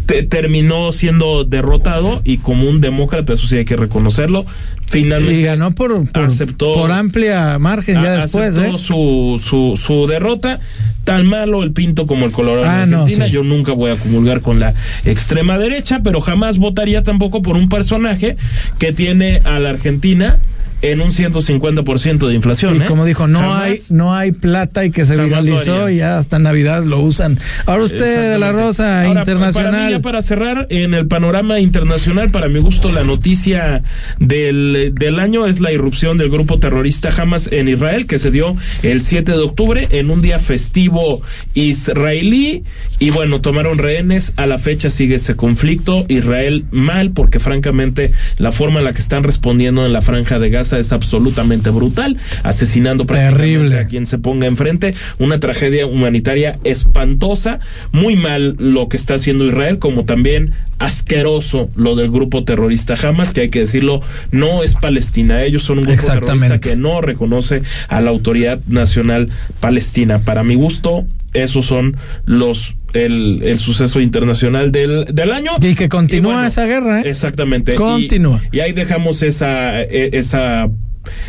[0.06, 4.44] te- terminó siendo derrotado y como un demócrata, eso sí hay que reconocerlo,
[4.92, 8.78] finalmente Y ganó por, por, aceptó- por amplia margen ya después, aceptó ¿eh?
[8.78, 10.60] su, su, su derrota.
[11.04, 13.26] Tan malo el pinto como el colorado Ah, en no, Argentina.
[13.26, 13.32] sí.
[13.32, 14.72] Yo nunca voy a comulgar con la
[15.04, 18.36] extrema derecha, pero jamás votaría tampoco por un personaje
[18.78, 20.38] que tiene a la Argentina
[20.80, 22.74] en un 150% de inflación.
[22.76, 22.84] Y ¿eh?
[22.86, 23.62] como dijo, no Jamás.
[23.62, 27.38] hay no hay plata y que se viralizó y ya hasta Navidad lo usan.
[27.66, 28.50] Ahora usted de la.
[28.52, 29.90] Rosa Ahora, Para, mí, Internacional.
[29.92, 33.82] ya para cerrar, en el panorama internacional, para mi gusto, la noticia
[34.18, 38.56] del, del año es la irrupción del grupo terrorista Hamas en Israel, que se dio
[38.82, 41.22] el 7 de octubre en un día festivo
[41.54, 42.64] israelí.
[42.98, 44.32] Y bueno, tomaron rehenes.
[44.36, 46.04] A la fecha sigue ese conflicto.
[46.08, 50.50] Israel mal, porque francamente la forma en la que están respondiendo en la franja de
[50.50, 53.78] Gaza es absolutamente brutal, asesinando prácticamente Terrible.
[53.78, 54.94] a quien se ponga enfrente.
[55.18, 57.60] Una tragedia humanitaria espantosa,
[57.92, 63.32] muy mal lo que está haciendo Israel, como también asqueroso lo del grupo terrorista Hamas,
[63.32, 65.42] que hay que decirlo, no es Palestina.
[65.42, 69.28] Ellos son un grupo terrorista que no reconoce a la autoridad nacional
[69.60, 70.18] palestina.
[70.20, 75.52] Para mi gusto, esos son los el, el suceso internacional del, del año.
[75.62, 77.08] Y que continúa esa guerra, ¿eh?
[77.10, 77.74] Exactamente.
[77.74, 78.42] Continúa.
[78.52, 80.68] Y, ahí dejamos esa, e- esa,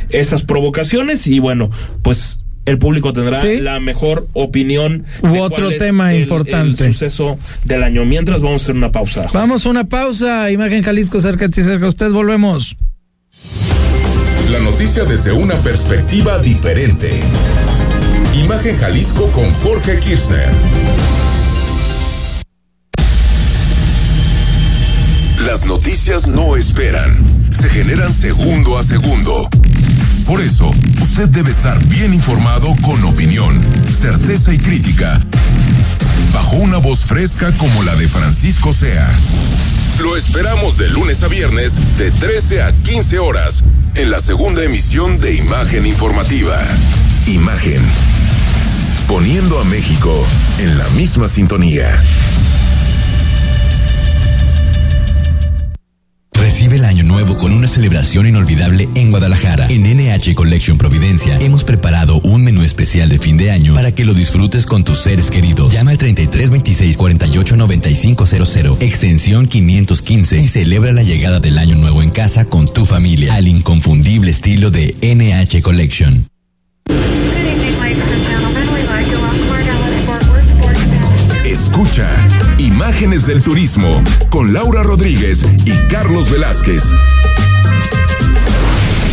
[0.10, 1.70] esas provocaciones y bueno,
[2.02, 3.60] pues el público tendrá Sí.
[3.62, 5.06] la mejor opinión.
[5.22, 6.86] U de otro cuál es tema el- importante.
[6.86, 8.06] El suceso del año.
[8.06, 9.26] Mientras vamos a hacer una pausa.
[9.34, 10.52] Vamos a una pausa.
[10.52, 12.12] Imagen Jalisco, cerca de ti, cerca de usted.
[12.12, 12.76] Volvemos.
[14.54, 17.24] La noticia desde una perspectiva diferente.
[18.36, 20.52] Imagen Jalisco con Jorge Kirchner.
[25.40, 27.18] Las noticias no esperan,
[27.50, 29.50] se generan segundo a segundo.
[30.28, 33.60] Por eso, usted debe estar bien informado con opinión,
[33.92, 35.20] certeza y crítica,
[36.32, 39.10] bajo una voz fresca como la de Francisco Sea.
[40.00, 43.64] Lo esperamos de lunes a viernes de 13 a 15 horas
[43.96, 46.60] en la segunda emisión de Imagen Informativa.
[47.28, 47.82] Imagen.
[49.08, 50.26] Poniendo a México
[50.58, 52.02] en la misma sintonía.
[56.34, 59.68] Recibe el año nuevo con una celebración inolvidable en Guadalajara.
[59.70, 64.06] En NH Collection Providencia hemos preparado un menú especial de fin de año para que
[64.06, 65.72] lo disfrutes con tus seres queridos.
[65.74, 71.76] Llama al 33 26 48 95 00, extensión 515 y celebra la llegada del año
[71.76, 76.28] nuevo en casa con tu familia al inconfundible estilo de NH Collection.
[81.74, 82.16] Escucha
[82.60, 86.84] Imágenes del Turismo con Laura Rodríguez y Carlos Velázquez.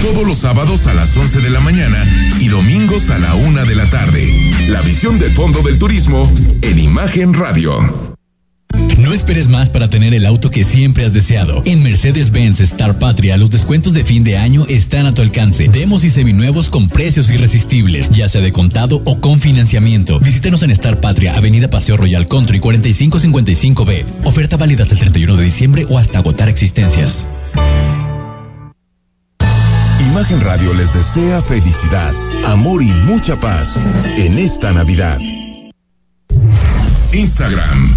[0.02, 2.04] Todos los sábados a las 11 de la mañana
[2.38, 4.52] y domingos a la una de la tarde.
[4.68, 6.30] La visión de fondo del turismo
[6.60, 8.09] en Imagen Radio.
[8.98, 11.62] No esperes más para tener el auto que siempre has deseado.
[11.64, 15.68] En Mercedes-Benz Star Patria, los descuentos de fin de año están a tu alcance.
[15.68, 20.20] Demos y seminuevos con precios irresistibles, ya sea de contado o con financiamiento.
[20.20, 24.04] Visítenos en Star Patria, Avenida Paseo Royal Country 4555B.
[24.24, 27.26] Oferta válida hasta el 31 de diciembre o hasta agotar existencias.
[30.10, 32.12] Imagen Radio les desea felicidad,
[32.46, 33.78] amor y mucha paz
[34.18, 35.18] en esta Navidad.
[37.12, 37.96] Instagram,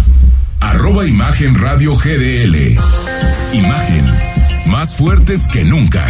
[0.70, 2.76] arroba Imagen Radio GDL.
[3.52, 4.04] Imagen,
[4.66, 6.02] más fuertes que nunca.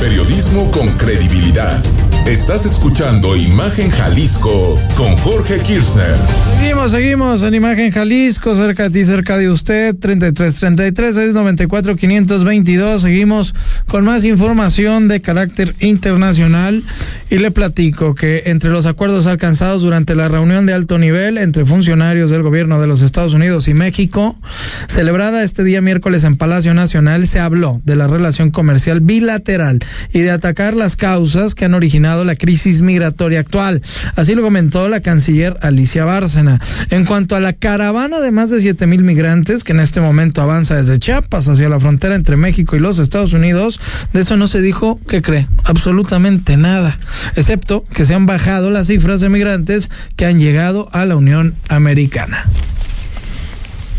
[0.00, 1.82] Periodismo con credibilidad.
[2.26, 6.14] Estás escuchando Imagen Jalisco con Jorge Kirchner.
[6.58, 13.02] Seguimos, seguimos en Imagen Jalisco, cerca de ti, cerca de usted, 3333 694 522.
[13.02, 13.54] Seguimos
[13.86, 16.84] con más información de carácter internacional.
[17.30, 21.64] y le platico que entre los acuerdos alcanzados durante la reunión de alto nivel entre
[21.64, 24.36] funcionarios del gobierno de los Estados Unidos y México,
[24.88, 29.78] celebrada este día miércoles en Palacio Nacional, se habló de la relación comercial bilateral
[30.12, 33.82] y de atacar las causas que han originado la crisis migratoria actual.
[34.16, 36.60] Así lo comentó la canciller Alicia Bárcena.
[36.90, 40.42] En cuanto a la caravana de más de siete mil migrantes que en este momento
[40.42, 43.80] avanza desde Chiapas hacia la frontera entre México y los Estados Unidos,
[44.12, 45.46] de eso no se dijo, ¿qué cree?
[45.64, 46.98] Absolutamente nada,
[47.36, 51.54] excepto que se han bajado las cifras de migrantes que han llegado a la Unión
[51.68, 52.46] Americana.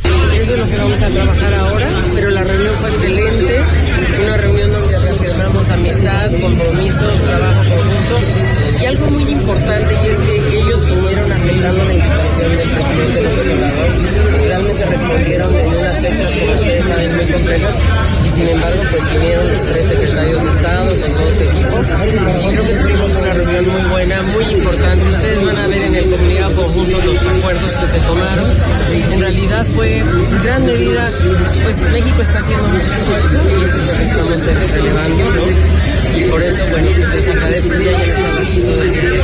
[0.04, 2.76] Que vamos a trabajar ahora, pero la reunión
[18.92, 23.34] pues los tres secretarios de Estado con todo su equipo y creo que tuvimos una
[23.34, 27.72] reunión muy buena, muy importante, ustedes van a ver en el comunicado conjunto los acuerdos
[27.72, 28.50] que se tomaron,
[28.92, 31.12] en realidad fue en gran medida,
[31.64, 36.18] pues México está haciendo mucho esfuerzo y estamos relevando, ¿no?
[36.18, 39.24] Y por eso, bueno, pues les agradezco ya ya les agradezco del día.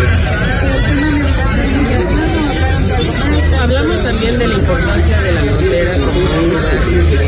[3.62, 6.47] Hablamos también de la importancia de la frontera como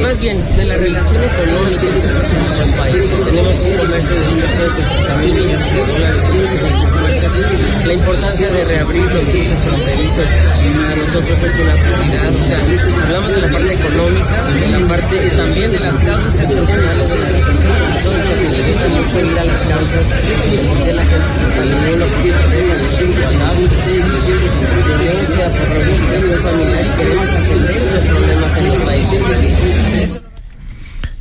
[0.01, 3.25] más bien de la relación económica entre los dos países.
[3.25, 6.23] Tenemos un comercio de 860 mil millones de dólares
[7.85, 12.31] la importancia de reabrir los cruces fronterizos para nosotros es una prioridad.
[12.35, 17.15] O hablamos de la parte económica, de la parte también de las causas estructurales de
[20.85, 20.93] de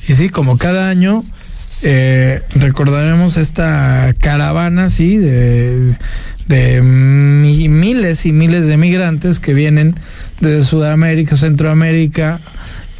[0.08, 1.22] y sí, como cada año,
[1.82, 5.94] eh, recordaremos esta caravana, sí, de,
[6.46, 9.96] de mi- miles y miles de migrantes que vienen
[10.40, 12.40] de Sudamérica, Centroamérica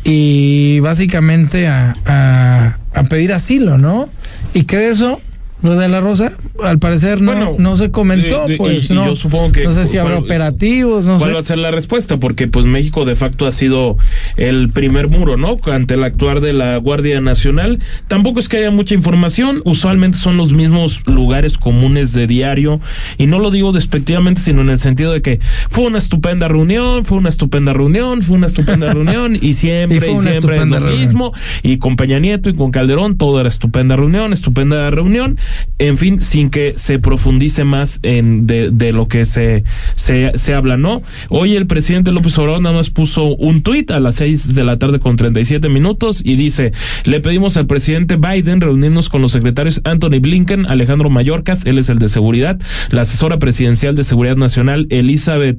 [0.05, 4.09] y básicamente a, a, a pedir asilo, ¿no?
[4.53, 5.21] Y que de eso,
[5.63, 6.33] lo de la Rosa,
[6.63, 9.07] al parecer no, Bueno, no se comentó, y- pues y no.
[9.07, 11.35] yo supongo que no sé si habrá cuál- operativos, no ¿Cuál sé.
[11.35, 12.17] va a ser la respuesta?
[12.19, 13.97] Porque pues México de facto ha sido
[14.37, 15.57] el primer muro, ¿no?
[15.73, 17.81] Ante el actuar de la Guardia Nacional.
[18.07, 22.81] Tampoco es que haya mucha información, usualmente son los mismos lugares comunes de diario.
[23.19, 27.05] Y no lo digo despectivamente, sino en el sentido de que fue una estupenda reunión,
[27.05, 31.01] fue una estupenda reunión, fue una estupenda reunión, y siempre, Y siempre es lo reunión.
[31.01, 31.33] mismo.
[31.65, 35.37] Y con Peña Nieto y con Calderón, todo era estupenda reunión, estupenda reunión.
[35.79, 40.77] En fin, sin que se profundice más en de, de lo que se, se, habla,
[40.77, 41.03] ¿no?
[41.29, 44.79] Hoy el presidente López Obrador nada más puso un tuit a las seis de la
[44.79, 46.73] tarde con 37 minutos y dice,
[47.05, 51.89] le pedimos al presidente Biden reunirnos con los secretarios Anthony Blinken, Alejandro Mayorkas, él es
[51.89, 52.59] el de seguridad,
[52.91, 55.59] la asesora presidencial de seguridad nacional, Elizabeth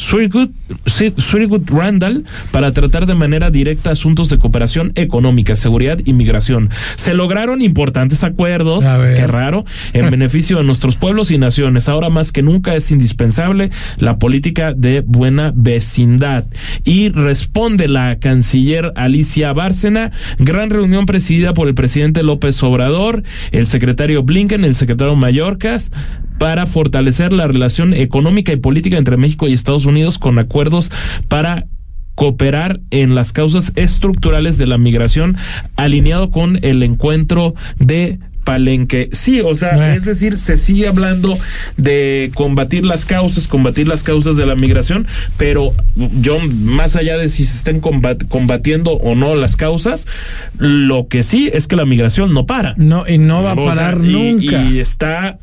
[0.00, 0.50] Swirigut,
[0.86, 6.70] Swirigut Randall, para tratar de manera directa asuntos de cooperación económica, seguridad y migración.
[6.96, 8.84] Se lograron importantes acuerdos.
[9.20, 11.88] Qué raro, en beneficio de nuestros pueblos y naciones.
[11.88, 16.44] Ahora más que nunca es indispensable la política de buena vecindad.
[16.84, 23.66] Y responde la canciller Alicia Bárcena, gran reunión presidida por el presidente López Obrador, el
[23.66, 25.92] secretario Blinken, el secretario Mayorkas,
[26.38, 30.90] para fortalecer la relación económica y política entre México y Estados Unidos con acuerdos
[31.28, 31.66] para
[32.14, 35.36] cooperar en las causas estructurales de la migración
[35.76, 39.08] alineado con el encuentro de Palenque.
[39.12, 41.36] Sí, o sea, es decir, se sigue hablando
[41.76, 45.72] de combatir las causas, combatir las causas de la migración, pero
[46.20, 50.06] yo, más allá de si se estén combat- combatiendo o no las causas,
[50.58, 52.74] lo que sí es que la migración no para.
[52.76, 54.62] No, y no va a O sea, parar y- nunca.
[54.64, 55.38] Y está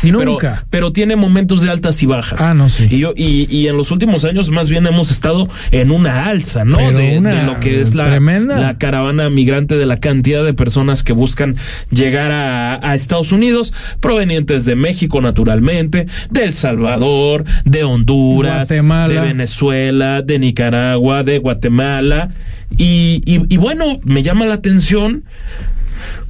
[0.00, 0.64] Sí, pero- Nunca.
[0.70, 2.40] Pero, tiene momentos de altas y bajas.
[2.40, 2.86] Ah, no, sí.
[2.90, 6.64] Y, yo, y, y en los últimos años más bien hemos estado en una alza,
[6.64, 6.76] ¿no?
[6.78, 8.58] Pero De, una de lo que es la, tremenda.
[8.58, 11.56] la caravana migrante, de la cantidad de personas que buscan
[11.90, 19.12] llegar a, a Estados Unidos, provenientes de México, naturalmente, de El Salvador, de Honduras, Guatemala.
[19.14, 22.30] de Venezuela, de Nicaragua, de Guatemala.
[22.76, 25.24] Y, y, y bueno, me llama la atención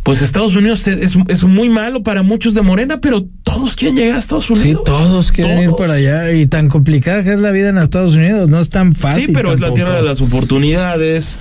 [0.03, 4.17] pues Estados Unidos es, es muy malo para muchos de Morena, pero todos quieren llegar
[4.17, 4.83] a Estados Unidos.
[4.85, 6.33] Sí, todos quieren ir para allá.
[6.33, 9.27] Y tan complicada que es la vida en Estados Unidos, no es tan fácil.
[9.27, 11.37] Sí, pero es la tierra de las oportunidades.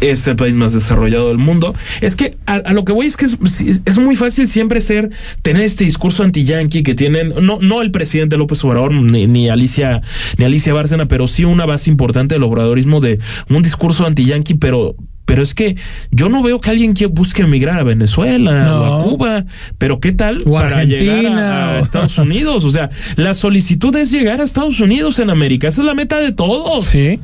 [0.00, 1.76] Es el país más desarrollado del mundo.
[2.00, 3.36] Es que a, a lo que voy es que es,
[3.84, 5.10] es muy fácil siempre ser,
[5.42, 10.02] tener este discurso anti-yankee que tienen, no, no el presidente López Obrador ni, ni Alicia,
[10.38, 14.96] ni Alicia Bárcena, pero sí una base importante del obradorismo de un discurso anti-yankee, pero
[15.24, 15.76] Pero es que
[16.10, 18.80] yo no veo que alguien que busque emigrar a Venezuela No.
[18.80, 19.44] o a Cuba.
[19.78, 22.64] Pero ¿qué tal O para llegar a, a Estados Unidos?
[22.64, 25.68] O sea, la solicitud es llegar a Estados Unidos en América.
[25.68, 26.86] Esa es la meta de todos.
[26.86, 27.20] Sí.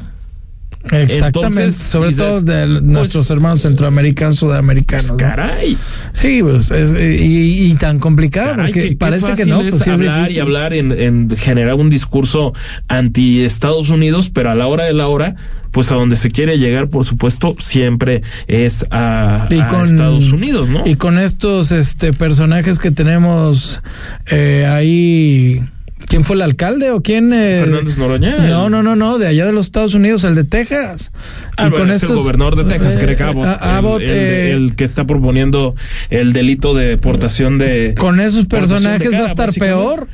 [0.85, 5.11] Exactamente, Entonces, sobre dices, todo de nuestros hermanos centroamericanos, sudamericanos.
[5.11, 5.17] ¿no?
[5.17, 5.77] Caray.
[6.13, 9.61] Sí, pues, es- y, y tan complicado, Caray, porque qué parece que no.
[9.61, 10.41] es Pues, sí es hablar y difícil.
[10.43, 12.55] hablar en, en generar un discurso
[12.87, 15.35] anti Estados Unidos, pero a la hora de la hora,
[15.73, 20.31] pues a donde se quiere llegar, por supuesto, siempre es a, Y a con- Estados
[20.33, 20.87] Unidos, ¿no?
[20.87, 23.83] Y con estos este personajes que tenemos
[24.31, 25.61] eh, ahí.
[26.09, 27.33] ¿Quién fue el alcalde o quién?
[27.35, 27.59] eh?
[27.61, 28.39] Fernández Noroña.
[28.49, 31.13] No, no, no, no, de allá de los Estados Unidos, el de Texas.
[31.59, 34.51] Ah, bueno, es el gobernador de Texas, eh, Greg Abbott, a- Abbott, el, el- eh,
[34.53, 35.75] el que está proponiendo
[36.09, 37.95] el delito de deportación de...
[37.99, 40.09] Con esos personajes va a estar peor.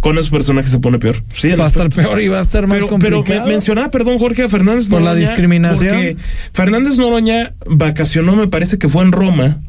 [0.00, 1.22] Con esos personajes se pone peor.
[1.34, 3.24] Sí, Va a estar peor y va a estar más pero, complicado.
[3.24, 5.88] Pero me mencionaba, perdón, Jorge, a Fernández Por la Noroña, discriminación.
[5.94, 6.16] Porque
[6.52, 9.60] Fernández Noroña vacacionó, me parece que fue en Roma.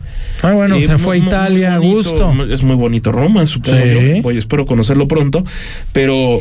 [0.41, 2.33] Ah, bueno, Eh, se fue a Italia a gusto.
[2.49, 4.15] Es muy bonito Roma, supongo Sí.
[4.15, 4.21] yo.
[4.23, 5.45] Voy, espero conocerlo pronto.
[5.91, 6.39] Pero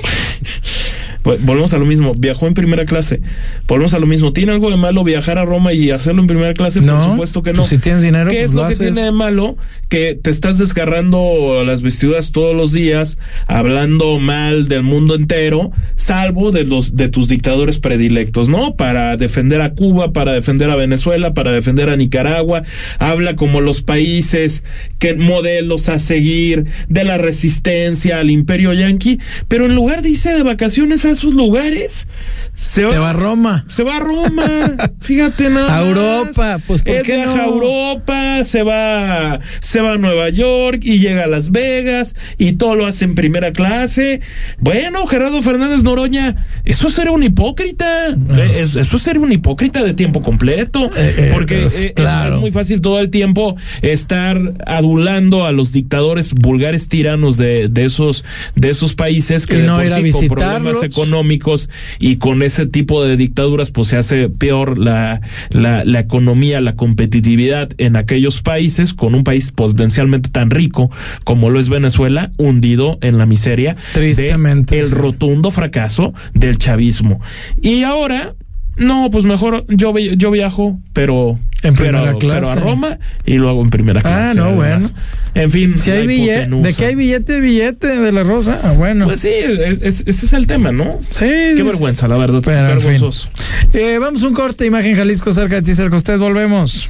[1.22, 3.22] Vol- Volvemos a lo mismo, viajó en primera clase.
[3.66, 4.34] Volvemos a lo mismo.
[4.34, 6.82] ¿Tiene algo de malo viajar a Roma y hacerlo en primera clase?
[6.82, 7.58] No, Por supuesto que no.
[7.60, 9.56] pues si tienes dinero, ¿Qué pues es lo lo que tiene de malo?
[9.88, 13.16] Que te estás desgarrando las vestiduras todos los días,
[13.46, 18.74] hablando mal del mundo entero, salvo de los de tus dictadores predilectos, ¿no?
[18.74, 22.64] Para defender a Cuba, para defender a Venezuela, para defender a Nicaragua.
[22.98, 24.62] Habla como los países
[24.98, 29.13] que modelos a seguir de la resistencia al imperio yanqui,
[29.48, 32.06] pero en lugar de irse de vacaciones a esos lugares,
[32.54, 33.64] se va, Te va a Roma.
[33.68, 34.76] se va a Roma.
[35.00, 35.76] Fíjate nada.
[35.76, 35.82] A.
[35.86, 37.42] Europa, pues, ¿por Él qué viaja no?
[37.42, 42.52] a Europa, se va, se va a Nueva York y llega a Las Vegas y
[42.52, 44.20] todo lo hace en primera clase.
[44.58, 48.10] Bueno, Gerardo Fernández Noroña, eso es ser un hipócrita.
[48.10, 50.90] Eh, es- eso es ser un hipócrita de tiempo completo.
[50.96, 52.36] eh, porque eh, es- claro.
[52.36, 57.84] es muy fácil todo el tiempo estar adulando a los dictadores vulgares tiranos de, de
[57.84, 59.03] esos, de esos países
[59.46, 63.70] que Y de no por sí con problemas económicos y con ese tipo de dictaduras
[63.70, 69.24] pues se hace peor la, la, la economía, la competitividad en aquellos países con un
[69.24, 70.90] país potencialmente tan rico
[71.24, 74.94] como lo es Venezuela, hundido en la miseria Tristemente, de el sí.
[74.94, 77.20] rotundo fracaso del chavismo.
[77.62, 78.34] Y ahora
[78.76, 82.40] no, pues mejor yo yo viajo, pero En pero, primera clase.
[82.40, 84.34] pero a Roma y lo hago en primera Ah, clase.
[84.38, 84.92] no, además.
[84.92, 85.04] bueno.
[85.36, 88.60] En fin, Si hay billete, de que hay billete, billete de la rosa.
[88.62, 89.06] Ah, bueno.
[89.06, 91.00] Pues sí, es- es- ese es el tema, ¿no?
[91.10, 91.26] sí.
[91.56, 92.40] Qué vergüenza, la verdad.
[92.44, 92.90] Pero, en fin.
[92.90, 93.28] vergonzoso.
[93.72, 96.18] Eh, vamos a un corte, Imagen Jalisco, cerca de ti, cerca de usted.
[96.18, 96.88] Volvemos.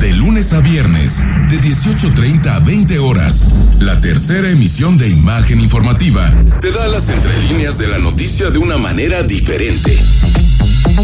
[0.00, 3.48] De lunes a viernes, de 18.30 a 20 horas,
[3.80, 8.76] la tercera emisión de Imagen Informativa te da las entrelíneas de la noticia de una
[8.76, 9.98] manera diferente.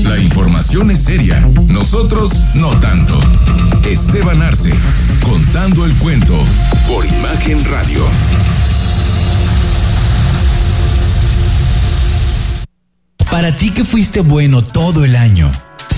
[0.04, 3.18] La información es seria, nosotros no tanto.
[3.84, 4.72] Esteban Arce,
[5.22, 6.38] contando el cuento
[6.86, 8.06] por Imagen Radio.
[13.28, 15.50] Para ti que fuiste bueno todo el año.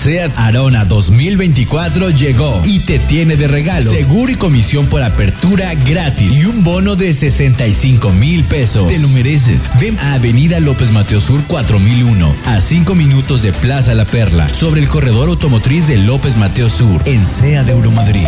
[0.07, 6.31] SEAT Arona 2024 llegó y te tiene de regalo seguro y comisión por apertura gratis
[6.31, 8.87] y un bono de 65 mil pesos.
[8.87, 9.69] Te lo mereces.
[9.81, 14.79] Ven a Avenida López Mateo Sur 4001, a 5 minutos de Plaza La Perla, sobre
[14.79, 18.27] el corredor automotriz de López Mateo Sur, en SEA de Euromadrid.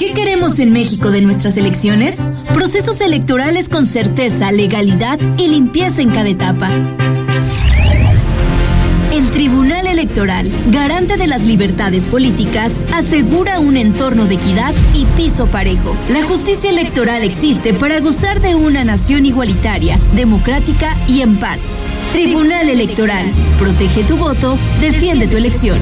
[0.00, 2.18] ¿Qué queremos en México de nuestras elecciones?
[2.52, 6.72] Procesos electorales con certeza, legalidad y limpieza en cada etapa.
[9.14, 15.46] El Tribunal Electoral, garante de las libertades políticas, asegura un entorno de equidad y piso
[15.46, 15.94] parejo.
[16.08, 21.60] La justicia electoral existe para gozar de una nación igualitaria, democrática y en paz.
[22.10, 25.78] Tribunal Electoral, protege tu voto, defiende tu elección.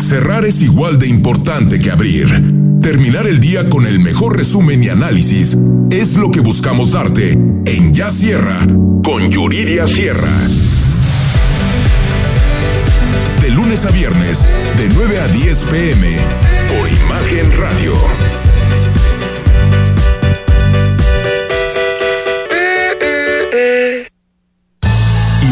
[0.00, 2.61] Cerrar es igual de importante que abrir.
[2.82, 5.56] Terminar el día con el mejor resumen y análisis
[5.90, 8.66] es lo que buscamos darte en Ya Sierra
[9.04, 10.28] con Yuridia Sierra.
[13.40, 14.42] De lunes a viernes,
[14.76, 16.16] de 9 a 10 pm,
[16.76, 17.94] por Imagen Radio.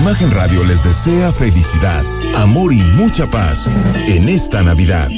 [0.00, 2.02] Imagen Radio les desea felicidad,
[2.38, 3.70] amor y mucha paz
[4.08, 5.08] en esta Navidad.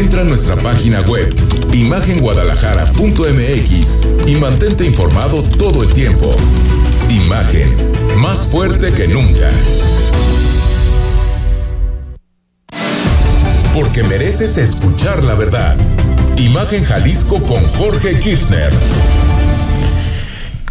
[0.00, 1.32] Entra a nuestra página web
[1.74, 6.34] imagenguadalajara.mx y mantente informado todo el tiempo.
[7.10, 7.68] Imagen,
[8.16, 9.50] más fuerte que nunca.
[13.74, 15.76] Porque mereces escuchar la verdad.
[16.38, 18.72] Imagen Jalisco con Jorge Kirchner.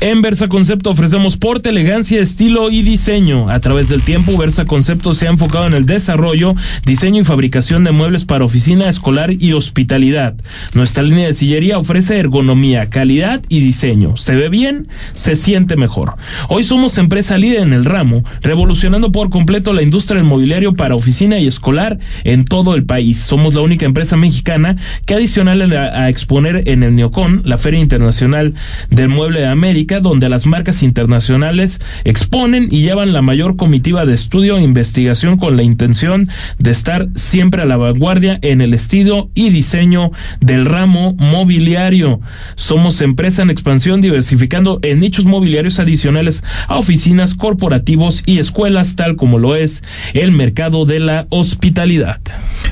[0.01, 3.49] En Versa Concepto ofrecemos porte, elegancia, estilo y diseño.
[3.49, 7.83] A través del tiempo, Versa Concepto se ha enfocado en el desarrollo, diseño y fabricación
[7.83, 10.35] de muebles para oficina, escolar y hospitalidad.
[10.73, 14.15] Nuestra línea de sillería ofrece ergonomía, calidad y diseño.
[14.15, 16.13] Se ve bien, se siente mejor.
[16.47, 20.95] Hoy somos empresa líder en el ramo, revolucionando por completo la industria del mobiliario para
[20.95, 23.19] oficina y escolar en todo el país.
[23.19, 27.81] Somos la única empresa mexicana que adicional a, a exponer en el Neocon, la Feria
[27.81, 28.53] Internacional
[28.89, 34.13] del Mueble de América, donde las marcas internacionales exponen y llevan la mayor comitiva de
[34.13, 36.29] estudio e investigación con la intención
[36.59, 42.21] de estar siempre a la vanguardia en el estilo y diseño del ramo mobiliario.
[42.55, 49.15] Somos empresa en expansión diversificando en nichos mobiliarios adicionales a oficinas, corporativos y escuelas, tal
[49.15, 49.81] como lo es
[50.13, 52.21] el mercado de la hospitalidad.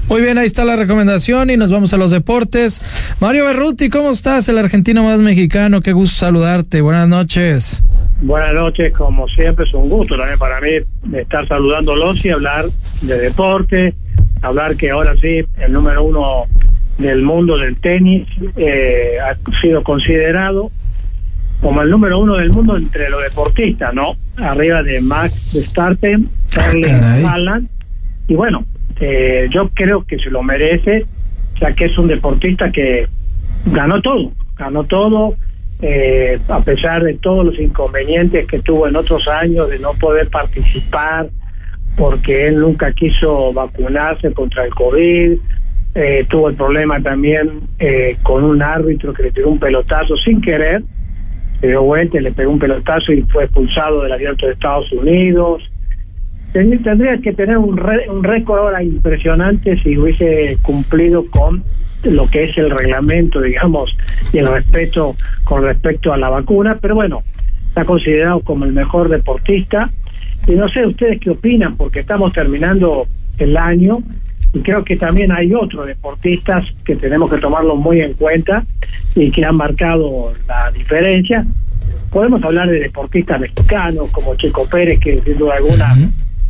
[0.10, 2.82] Muy bien, ahí está la recomendación y nos vamos a los deportes.
[3.20, 4.48] Mario Berruti, ¿cómo estás?
[4.48, 6.82] El argentino más mexicano, qué gusto saludarte.
[6.82, 7.84] Buenas noches.
[8.22, 10.70] Buenas noches, como siempre es un gusto también para mí
[11.18, 12.66] estar saludándolos y hablar
[13.02, 13.94] de deporte,
[14.42, 16.46] hablar que ahora sí el número uno
[16.98, 20.72] del mundo del tenis eh, ha sido considerado
[21.62, 24.16] como el número uno del mundo entre los deportistas, ¿no?
[24.38, 27.68] Arriba de Max Verstappen, Charlie Haaland
[28.28, 28.66] y bueno,
[29.00, 31.06] eh, yo creo que se lo merece,
[31.60, 33.08] ya que es un deportista que
[33.66, 35.36] ganó todo, ganó todo,
[35.82, 40.28] eh, a pesar de todos los inconvenientes que tuvo en otros años de no poder
[40.30, 41.30] participar,
[41.96, 45.38] porque él nunca quiso vacunarse contra el COVID,
[45.96, 50.42] eh, tuvo el problema también eh, con un árbitro que le tiró un pelotazo sin
[50.42, 50.84] querer,
[51.60, 55.68] se dio vuelta, le pegó un pelotazo y fue expulsado del abierto de Estados Unidos.
[56.54, 61.64] Ten- Tendría que tener un, re- un récord ahora impresionante si hubiese cumplido con
[62.04, 63.98] lo que es el reglamento, digamos,
[64.32, 67.24] y el respeto con respecto a la vacuna, pero bueno,
[67.68, 69.90] está considerado como el mejor deportista.
[70.48, 73.94] Y no sé ustedes qué opinan, porque estamos terminando el año
[74.54, 78.64] y creo que también hay otros deportistas que tenemos que tomarlo muy en cuenta
[79.14, 81.46] y que han marcado la diferencia.
[82.12, 85.94] Podemos hablar de deportistas mexicanos como Checo Pérez, que sin duda alguna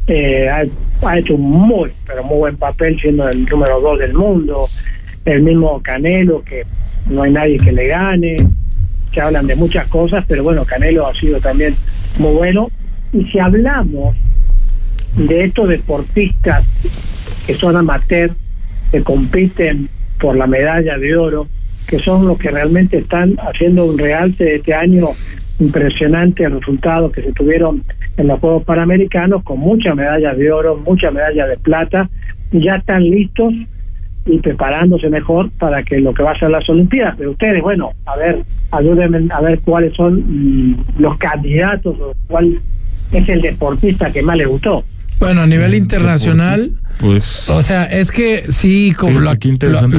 [0.07, 0.63] eh, ha,
[1.07, 4.67] ha hecho un muy, pero muy buen papel siendo el número dos del mundo.
[5.25, 6.65] El mismo Canelo, que
[7.09, 8.37] no hay nadie que le gane.
[9.13, 11.75] Se hablan de muchas cosas, pero bueno, Canelo ha sido también
[12.17, 12.69] muy bueno.
[13.11, 14.15] Y si hablamos
[15.15, 16.63] de estos deportistas
[17.45, 18.33] que son amateurs,
[18.91, 19.89] que compiten
[20.19, 21.47] por la medalla de oro,
[21.87, 25.09] que son los que realmente están haciendo un realce este año
[25.59, 27.83] impresionante el resultado que se tuvieron
[28.15, 32.09] en los Juegos Panamericanos con muchas medallas de oro, muchas medallas de plata,
[32.51, 33.53] ya están listos
[34.25, 37.15] y preparándose mejor para que lo que va a ser las Olimpiadas.
[37.17, 42.59] Pero ustedes, bueno, a ver, ayúdenme a ver cuáles son mm, los candidatos o cuál
[43.11, 44.83] es el deportista que más les gustó.
[45.19, 47.49] Bueno, a nivel internacional, Pues.
[47.49, 49.31] o sea, es que sí, como lo,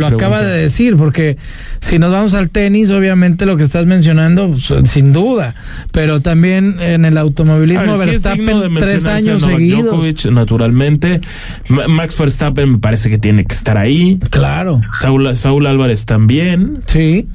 [0.01, 1.37] lo- acaba de decir, porque
[1.81, 5.55] si nos vamos al tenis, obviamente lo que estás mencionando, pues, sin duda,
[5.93, 9.85] pero también en el automovilismo, ver, sí Verstappen, tres mencionarse años seguidos.
[9.87, 11.21] Djokovic, naturalmente.
[11.69, 14.19] Ma- Max Verstappen me parece que tiene que estar ahí.
[14.31, 14.81] Claro.
[15.01, 16.79] Saúl, Saúl Álvarez también.
[16.87, 17.27] Sí.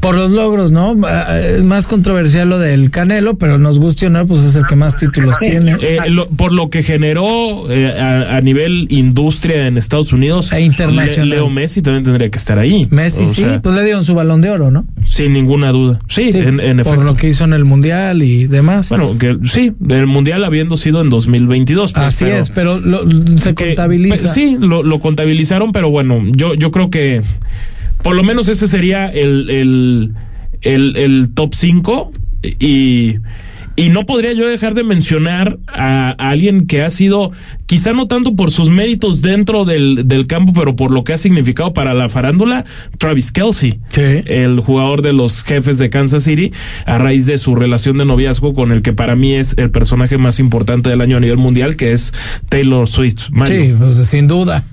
[0.00, 0.94] Por los logros, ¿no?
[1.04, 4.64] Ah, Es más controversial lo del Canelo, pero nos guste o no, pues es el
[4.66, 5.76] que más títulos tiene.
[5.80, 10.52] Eh, lo- por lo que generó eh, a, a nivel industria en Estados Unidos.
[10.52, 11.28] E internacional.
[11.28, 12.86] Le- Leo Messi también tendría que estar ahí.
[12.90, 14.84] Messi O sí, sea, pues le dieron su balón de oro, ¿no?
[15.08, 15.98] sin ninguna duda.
[16.08, 17.02] Sí, en, en por efecto.
[17.04, 18.88] lo que hizo en el mundial y demás.
[18.90, 21.92] Bueno, que sí, el mundial habiendo sido en 2022.
[21.92, 23.04] pues, Así pero- es, pero lo-
[23.38, 24.16] se que- contabiliza.
[24.22, 27.22] pues, sí, lo, lo contabilizaron, pero bueno, yo, yo creo que
[28.02, 30.14] por lo menos ese sería el, el,
[30.62, 32.12] el, el top 5
[32.58, 33.16] y,
[33.76, 37.32] y no podría yo dejar de mencionar a, a alguien que ha sido,
[37.66, 41.18] quizá no tanto por sus méritos dentro del, del campo, pero por lo que ha
[41.18, 42.64] significado para la farándula,
[42.98, 46.52] Travis Kelsey, el jugador de los jefes de Kansas City,
[46.86, 50.16] a raíz de su relación de noviazgo con el que para mí es el personaje
[50.16, 52.14] más importante del año a nivel mundial, que es
[52.48, 53.30] Taylor Swift.
[53.30, 53.62] Mario.
[53.62, 54.64] Sí, pues sin duda.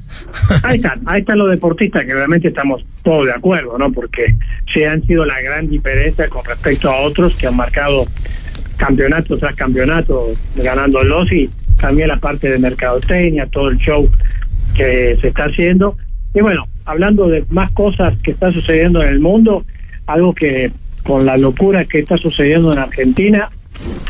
[0.64, 3.92] Ahí están, ahí están los deportistas que realmente estamos todos de acuerdo, ¿no?
[3.92, 4.36] Porque
[4.72, 8.06] sí han sido la gran diferencia con respecto a otros que han marcado
[8.78, 14.10] campeonato tras campeonato ganándolos y también la parte de mercadotecnia, todo el show
[14.76, 15.98] que se está haciendo.
[16.34, 19.66] Y bueno, hablando de más cosas que están sucediendo en el mundo,
[20.08, 20.72] algo que
[21.04, 23.50] con la locura que está sucediendo en Argentina,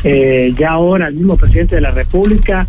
[0.04, 2.66] eh, ya ahora el mismo presidente de la República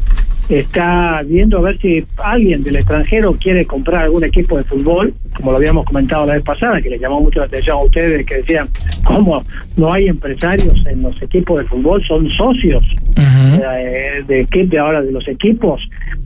[0.50, 5.52] está viendo a ver si alguien del extranjero quiere comprar algún equipo de fútbol, como
[5.52, 8.36] lo habíamos comentado la vez pasada, que le llamó mucho la atención a ustedes, que
[8.38, 8.68] decían,
[9.04, 9.44] ¿cómo
[9.76, 12.04] no hay empresarios en los equipos de fútbol?
[12.04, 12.84] Son socios
[13.18, 15.82] eh, de, de ahora de los equipos.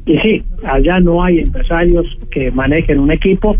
[0.05, 3.55] Y sí, allá no hay empresarios que manejen un equipo.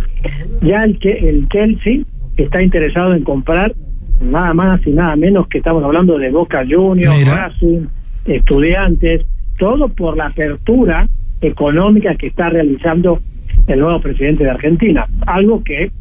[0.61, 1.99] Ya el, el Chelsea
[2.35, 3.73] está interesado en comprar
[4.19, 7.85] nada más y nada menos que estamos hablando de Boca Juniors, Racing,
[8.25, 9.25] estudiantes,
[9.59, 11.07] todo por la apertura
[11.41, 13.21] económica que está realizando
[13.67, 15.91] el nuevo presidente de Argentina, algo que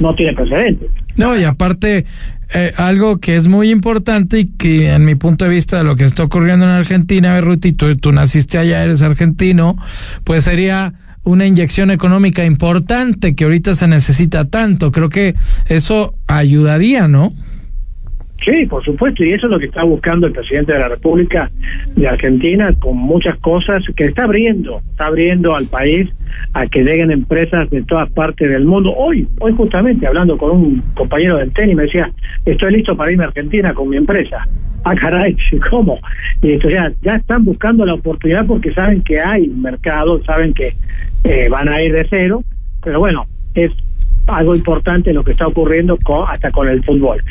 [0.00, 0.90] no tiene precedentes.
[1.16, 2.04] No, y aparte,
[2.52, 5.96] eh, algo que es muy importante y que en mi punto de vista de lo
[5.96, 9.76] que está ocurriendo en Argentina, Ruti, tú, tú naciste allá, eres argentino,
[10.24, 10.94] pues sería
[11.24, 14.92] una inyección económica importante que ahorita se necesita tanto.
[14.92, 15.34] Creo que
[15.66, 17.32] eso ayudaría, ¿no?
[18.42, 21.50] Sí, por supuesto, y eso es lo que está buscando el presidente de la República
[21.94, 26.08] de Argentina con muchas cosas que está abriendo, está abriendo al país
[26.52, 28.94] a que lleguen empresas de todas partes del mundo.
[28.94, 32.10] Hoy, hoy justamente hablando con un compañero del tenis me decía,
[32.44, 34.46] estoy listo para irme a Argentina con mi empresa.
[34.84, 35.36] Ah, caray,
[35.70, 35.98] ¿cómo?
[36.42, 40.74] Y esto ya, ya están buscando la oportunidad porque saben que hay mercado, saben que
[41.24, 42.44] eh, van a ir de cero,
[42.82, 43.72] pero bueno, es
[44.26, 47.22] algo importante lo que está ocurriendo con, hasta con el fútbol.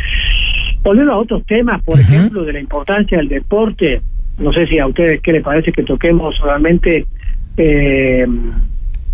[0.86, 4.04] Volviendo a otros temas, por ejemplo, de la importancia del deporte,
[4.38, 7.08] no sé si a ustedes qué les parece que toquemos solamente,
[7.58, 8.28] eh,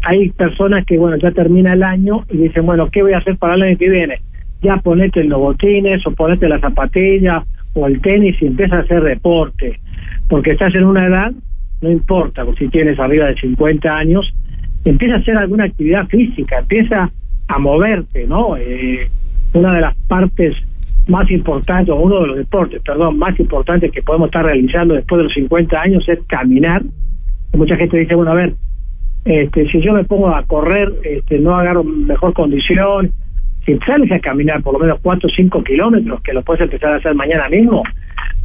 [0.01, 3.37] hay personas que, bueno, ya termina el año y dicen, bueno, ¿qué voy a hacer
[3.37, 4.19] para el año que viene?
[4.61, 9.01] Ya ponete los botines o ponete la zapatilla o el tenis y empieza a hacer
[9.01, 9.79] deporte,
[10.27, 11.31] porque estás en una edad,
[11.79, 14.33] no importa si tienes arriba de 50 años,
[14.83, 17.09] empieza a hacer alguna actividad física, empieza
[17.47, 18.57] a moverte, ¿no?
[18.57, 19.09] Eh,
[19.53, 20.57] una de las partes
[21.07, 25.17] más importante, o uno de los deportes, perdón, más importantes que podemos estar realizando después
[25.17, 26.83] de los 50 años es caminar.
[27.53, 28.53] mucha gente dice, bueno, a ver,
[29.25, 33.11] este, si yo me pongo a correr, este, no agarro mejor condición,
[33.65, 36.93] si sales a caminar por lo menos 4 o 5 kilómetros, que lo puedes empezar
[36.93, 37.83] a hacer mañana mismo,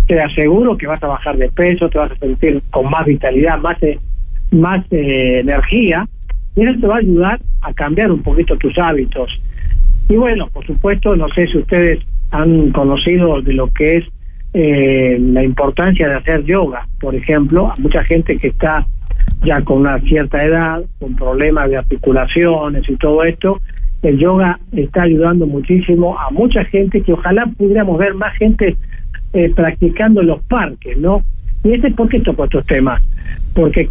[0.07, 3.59] te aseguro que vas a bajar de peso, te vas a sentir con más vitalidad,
[3.59, 3.99] más, eh,
[4.51, 6.07] más eh, energía,
[6.55, 9.41] y eso te va a ayudar a cambiar un poquito tus hábitos.
[10.09, 12.01] Y bueno, por supuesto, no sé si ustedes
[12.31, 14.05] han conocido de lo que es
[14.55, 18.87] eh, la importancia de hacer yoga, por ejemplo, a mucha gente que está
[19.43, 23.61] ya con una cierta edad, con problemas de articulaciones y todo esto,
[24.03, 28.77] el yoga está ayudando muchísimo a mucha gente que ojalá pudiéramos ver más gente
[29.33, 31.23] eh, practicando en los parques, ¿no?
[31.65, 33.03] Y este por qué toco estos temas,
[33.55, 33.91] porque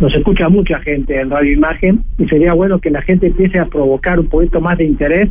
[0.00, 3.66] nos escucha mucha gente en Radio Imagen y sería bueno que la gente empiece a
[3.66, 5.30] provocar un poquito más de interés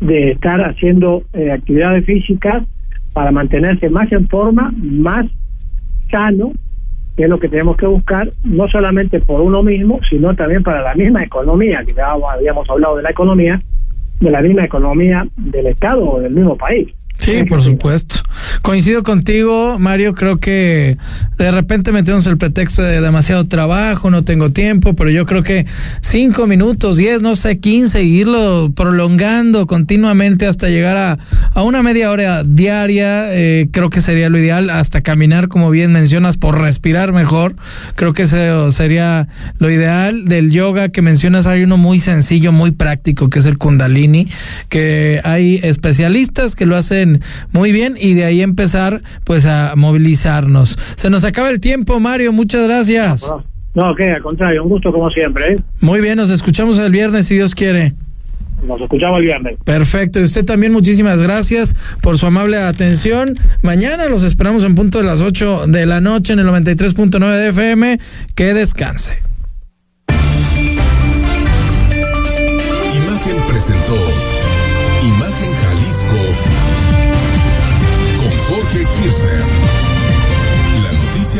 [0.00, 2.64] de estar haciendo eh, actividades físicas
[3.12, 5.26] para mantenerse más en forma, más
[6.10, 6.52] sano,
[7.16, 10.82] que es lo que tenemos que buscar, no solamente por uno mismo, sino también para
[10.82, 13.58] la misma economía, que ya habíamos hablado de la economía,
[14.20, 16.88] de la misma economía del Estado o del mismo país.
[17.20, 18.16] Sí, por supuesto.
[18.62, 20.14] Coincido contigo, Mario.
[20.14, 20.96] Creo que
[21.36, 25.66] de repente metemos el pretexto de demasiado trabajo, no tengo tiempo, pero yo creo que
[26.00, 31.18] cinco minutos, diez, no sé, quince, irlo prolongando continuamente hasta llegar a,
[31.52, 34.70] a una media hora diaria, eh, creo que sería lo ideal.
[34.70, 37.54] Hasta caminar, como bien mencionas, por respirar mejor.
[37.96, 40.24] Creo que eso sería lo ideal.
[40.24, 44.26] Del yoga que mencionas, hay uno muy sencillo, muy práctico, que es el Kundalini,
[44.70, 47.09] que hay especialistas que lo hacen
[47.52, 50.76] muy bien y de ahí empezar pues a movilizarnos.
[50.96, 53.30] Se nos acaba el tiempo, Mario, muchas gracias.
[53.74, 55.54] No, que al contrario, un gusto como siempre.
[55.54, 55.56] ¿eh?
[55.80, 57.94] Muy bien, nos escuchamos el viernes si Dios quiere.
[58.66, 59.56] Nos escuchamos el viernes.
[59.64, 60.20] Perfecto.
[60.20, 63.34] Y usted también muchísimas gracias por su amable atención.
[63.62, 67.48] Mañana los esperamos en punto de las 8 de la noche en el 93.9 de
[67.48, 67.98] FM.
[68.34, 69.18] Que descanse.
[72.92, 73.96] Imagen presentó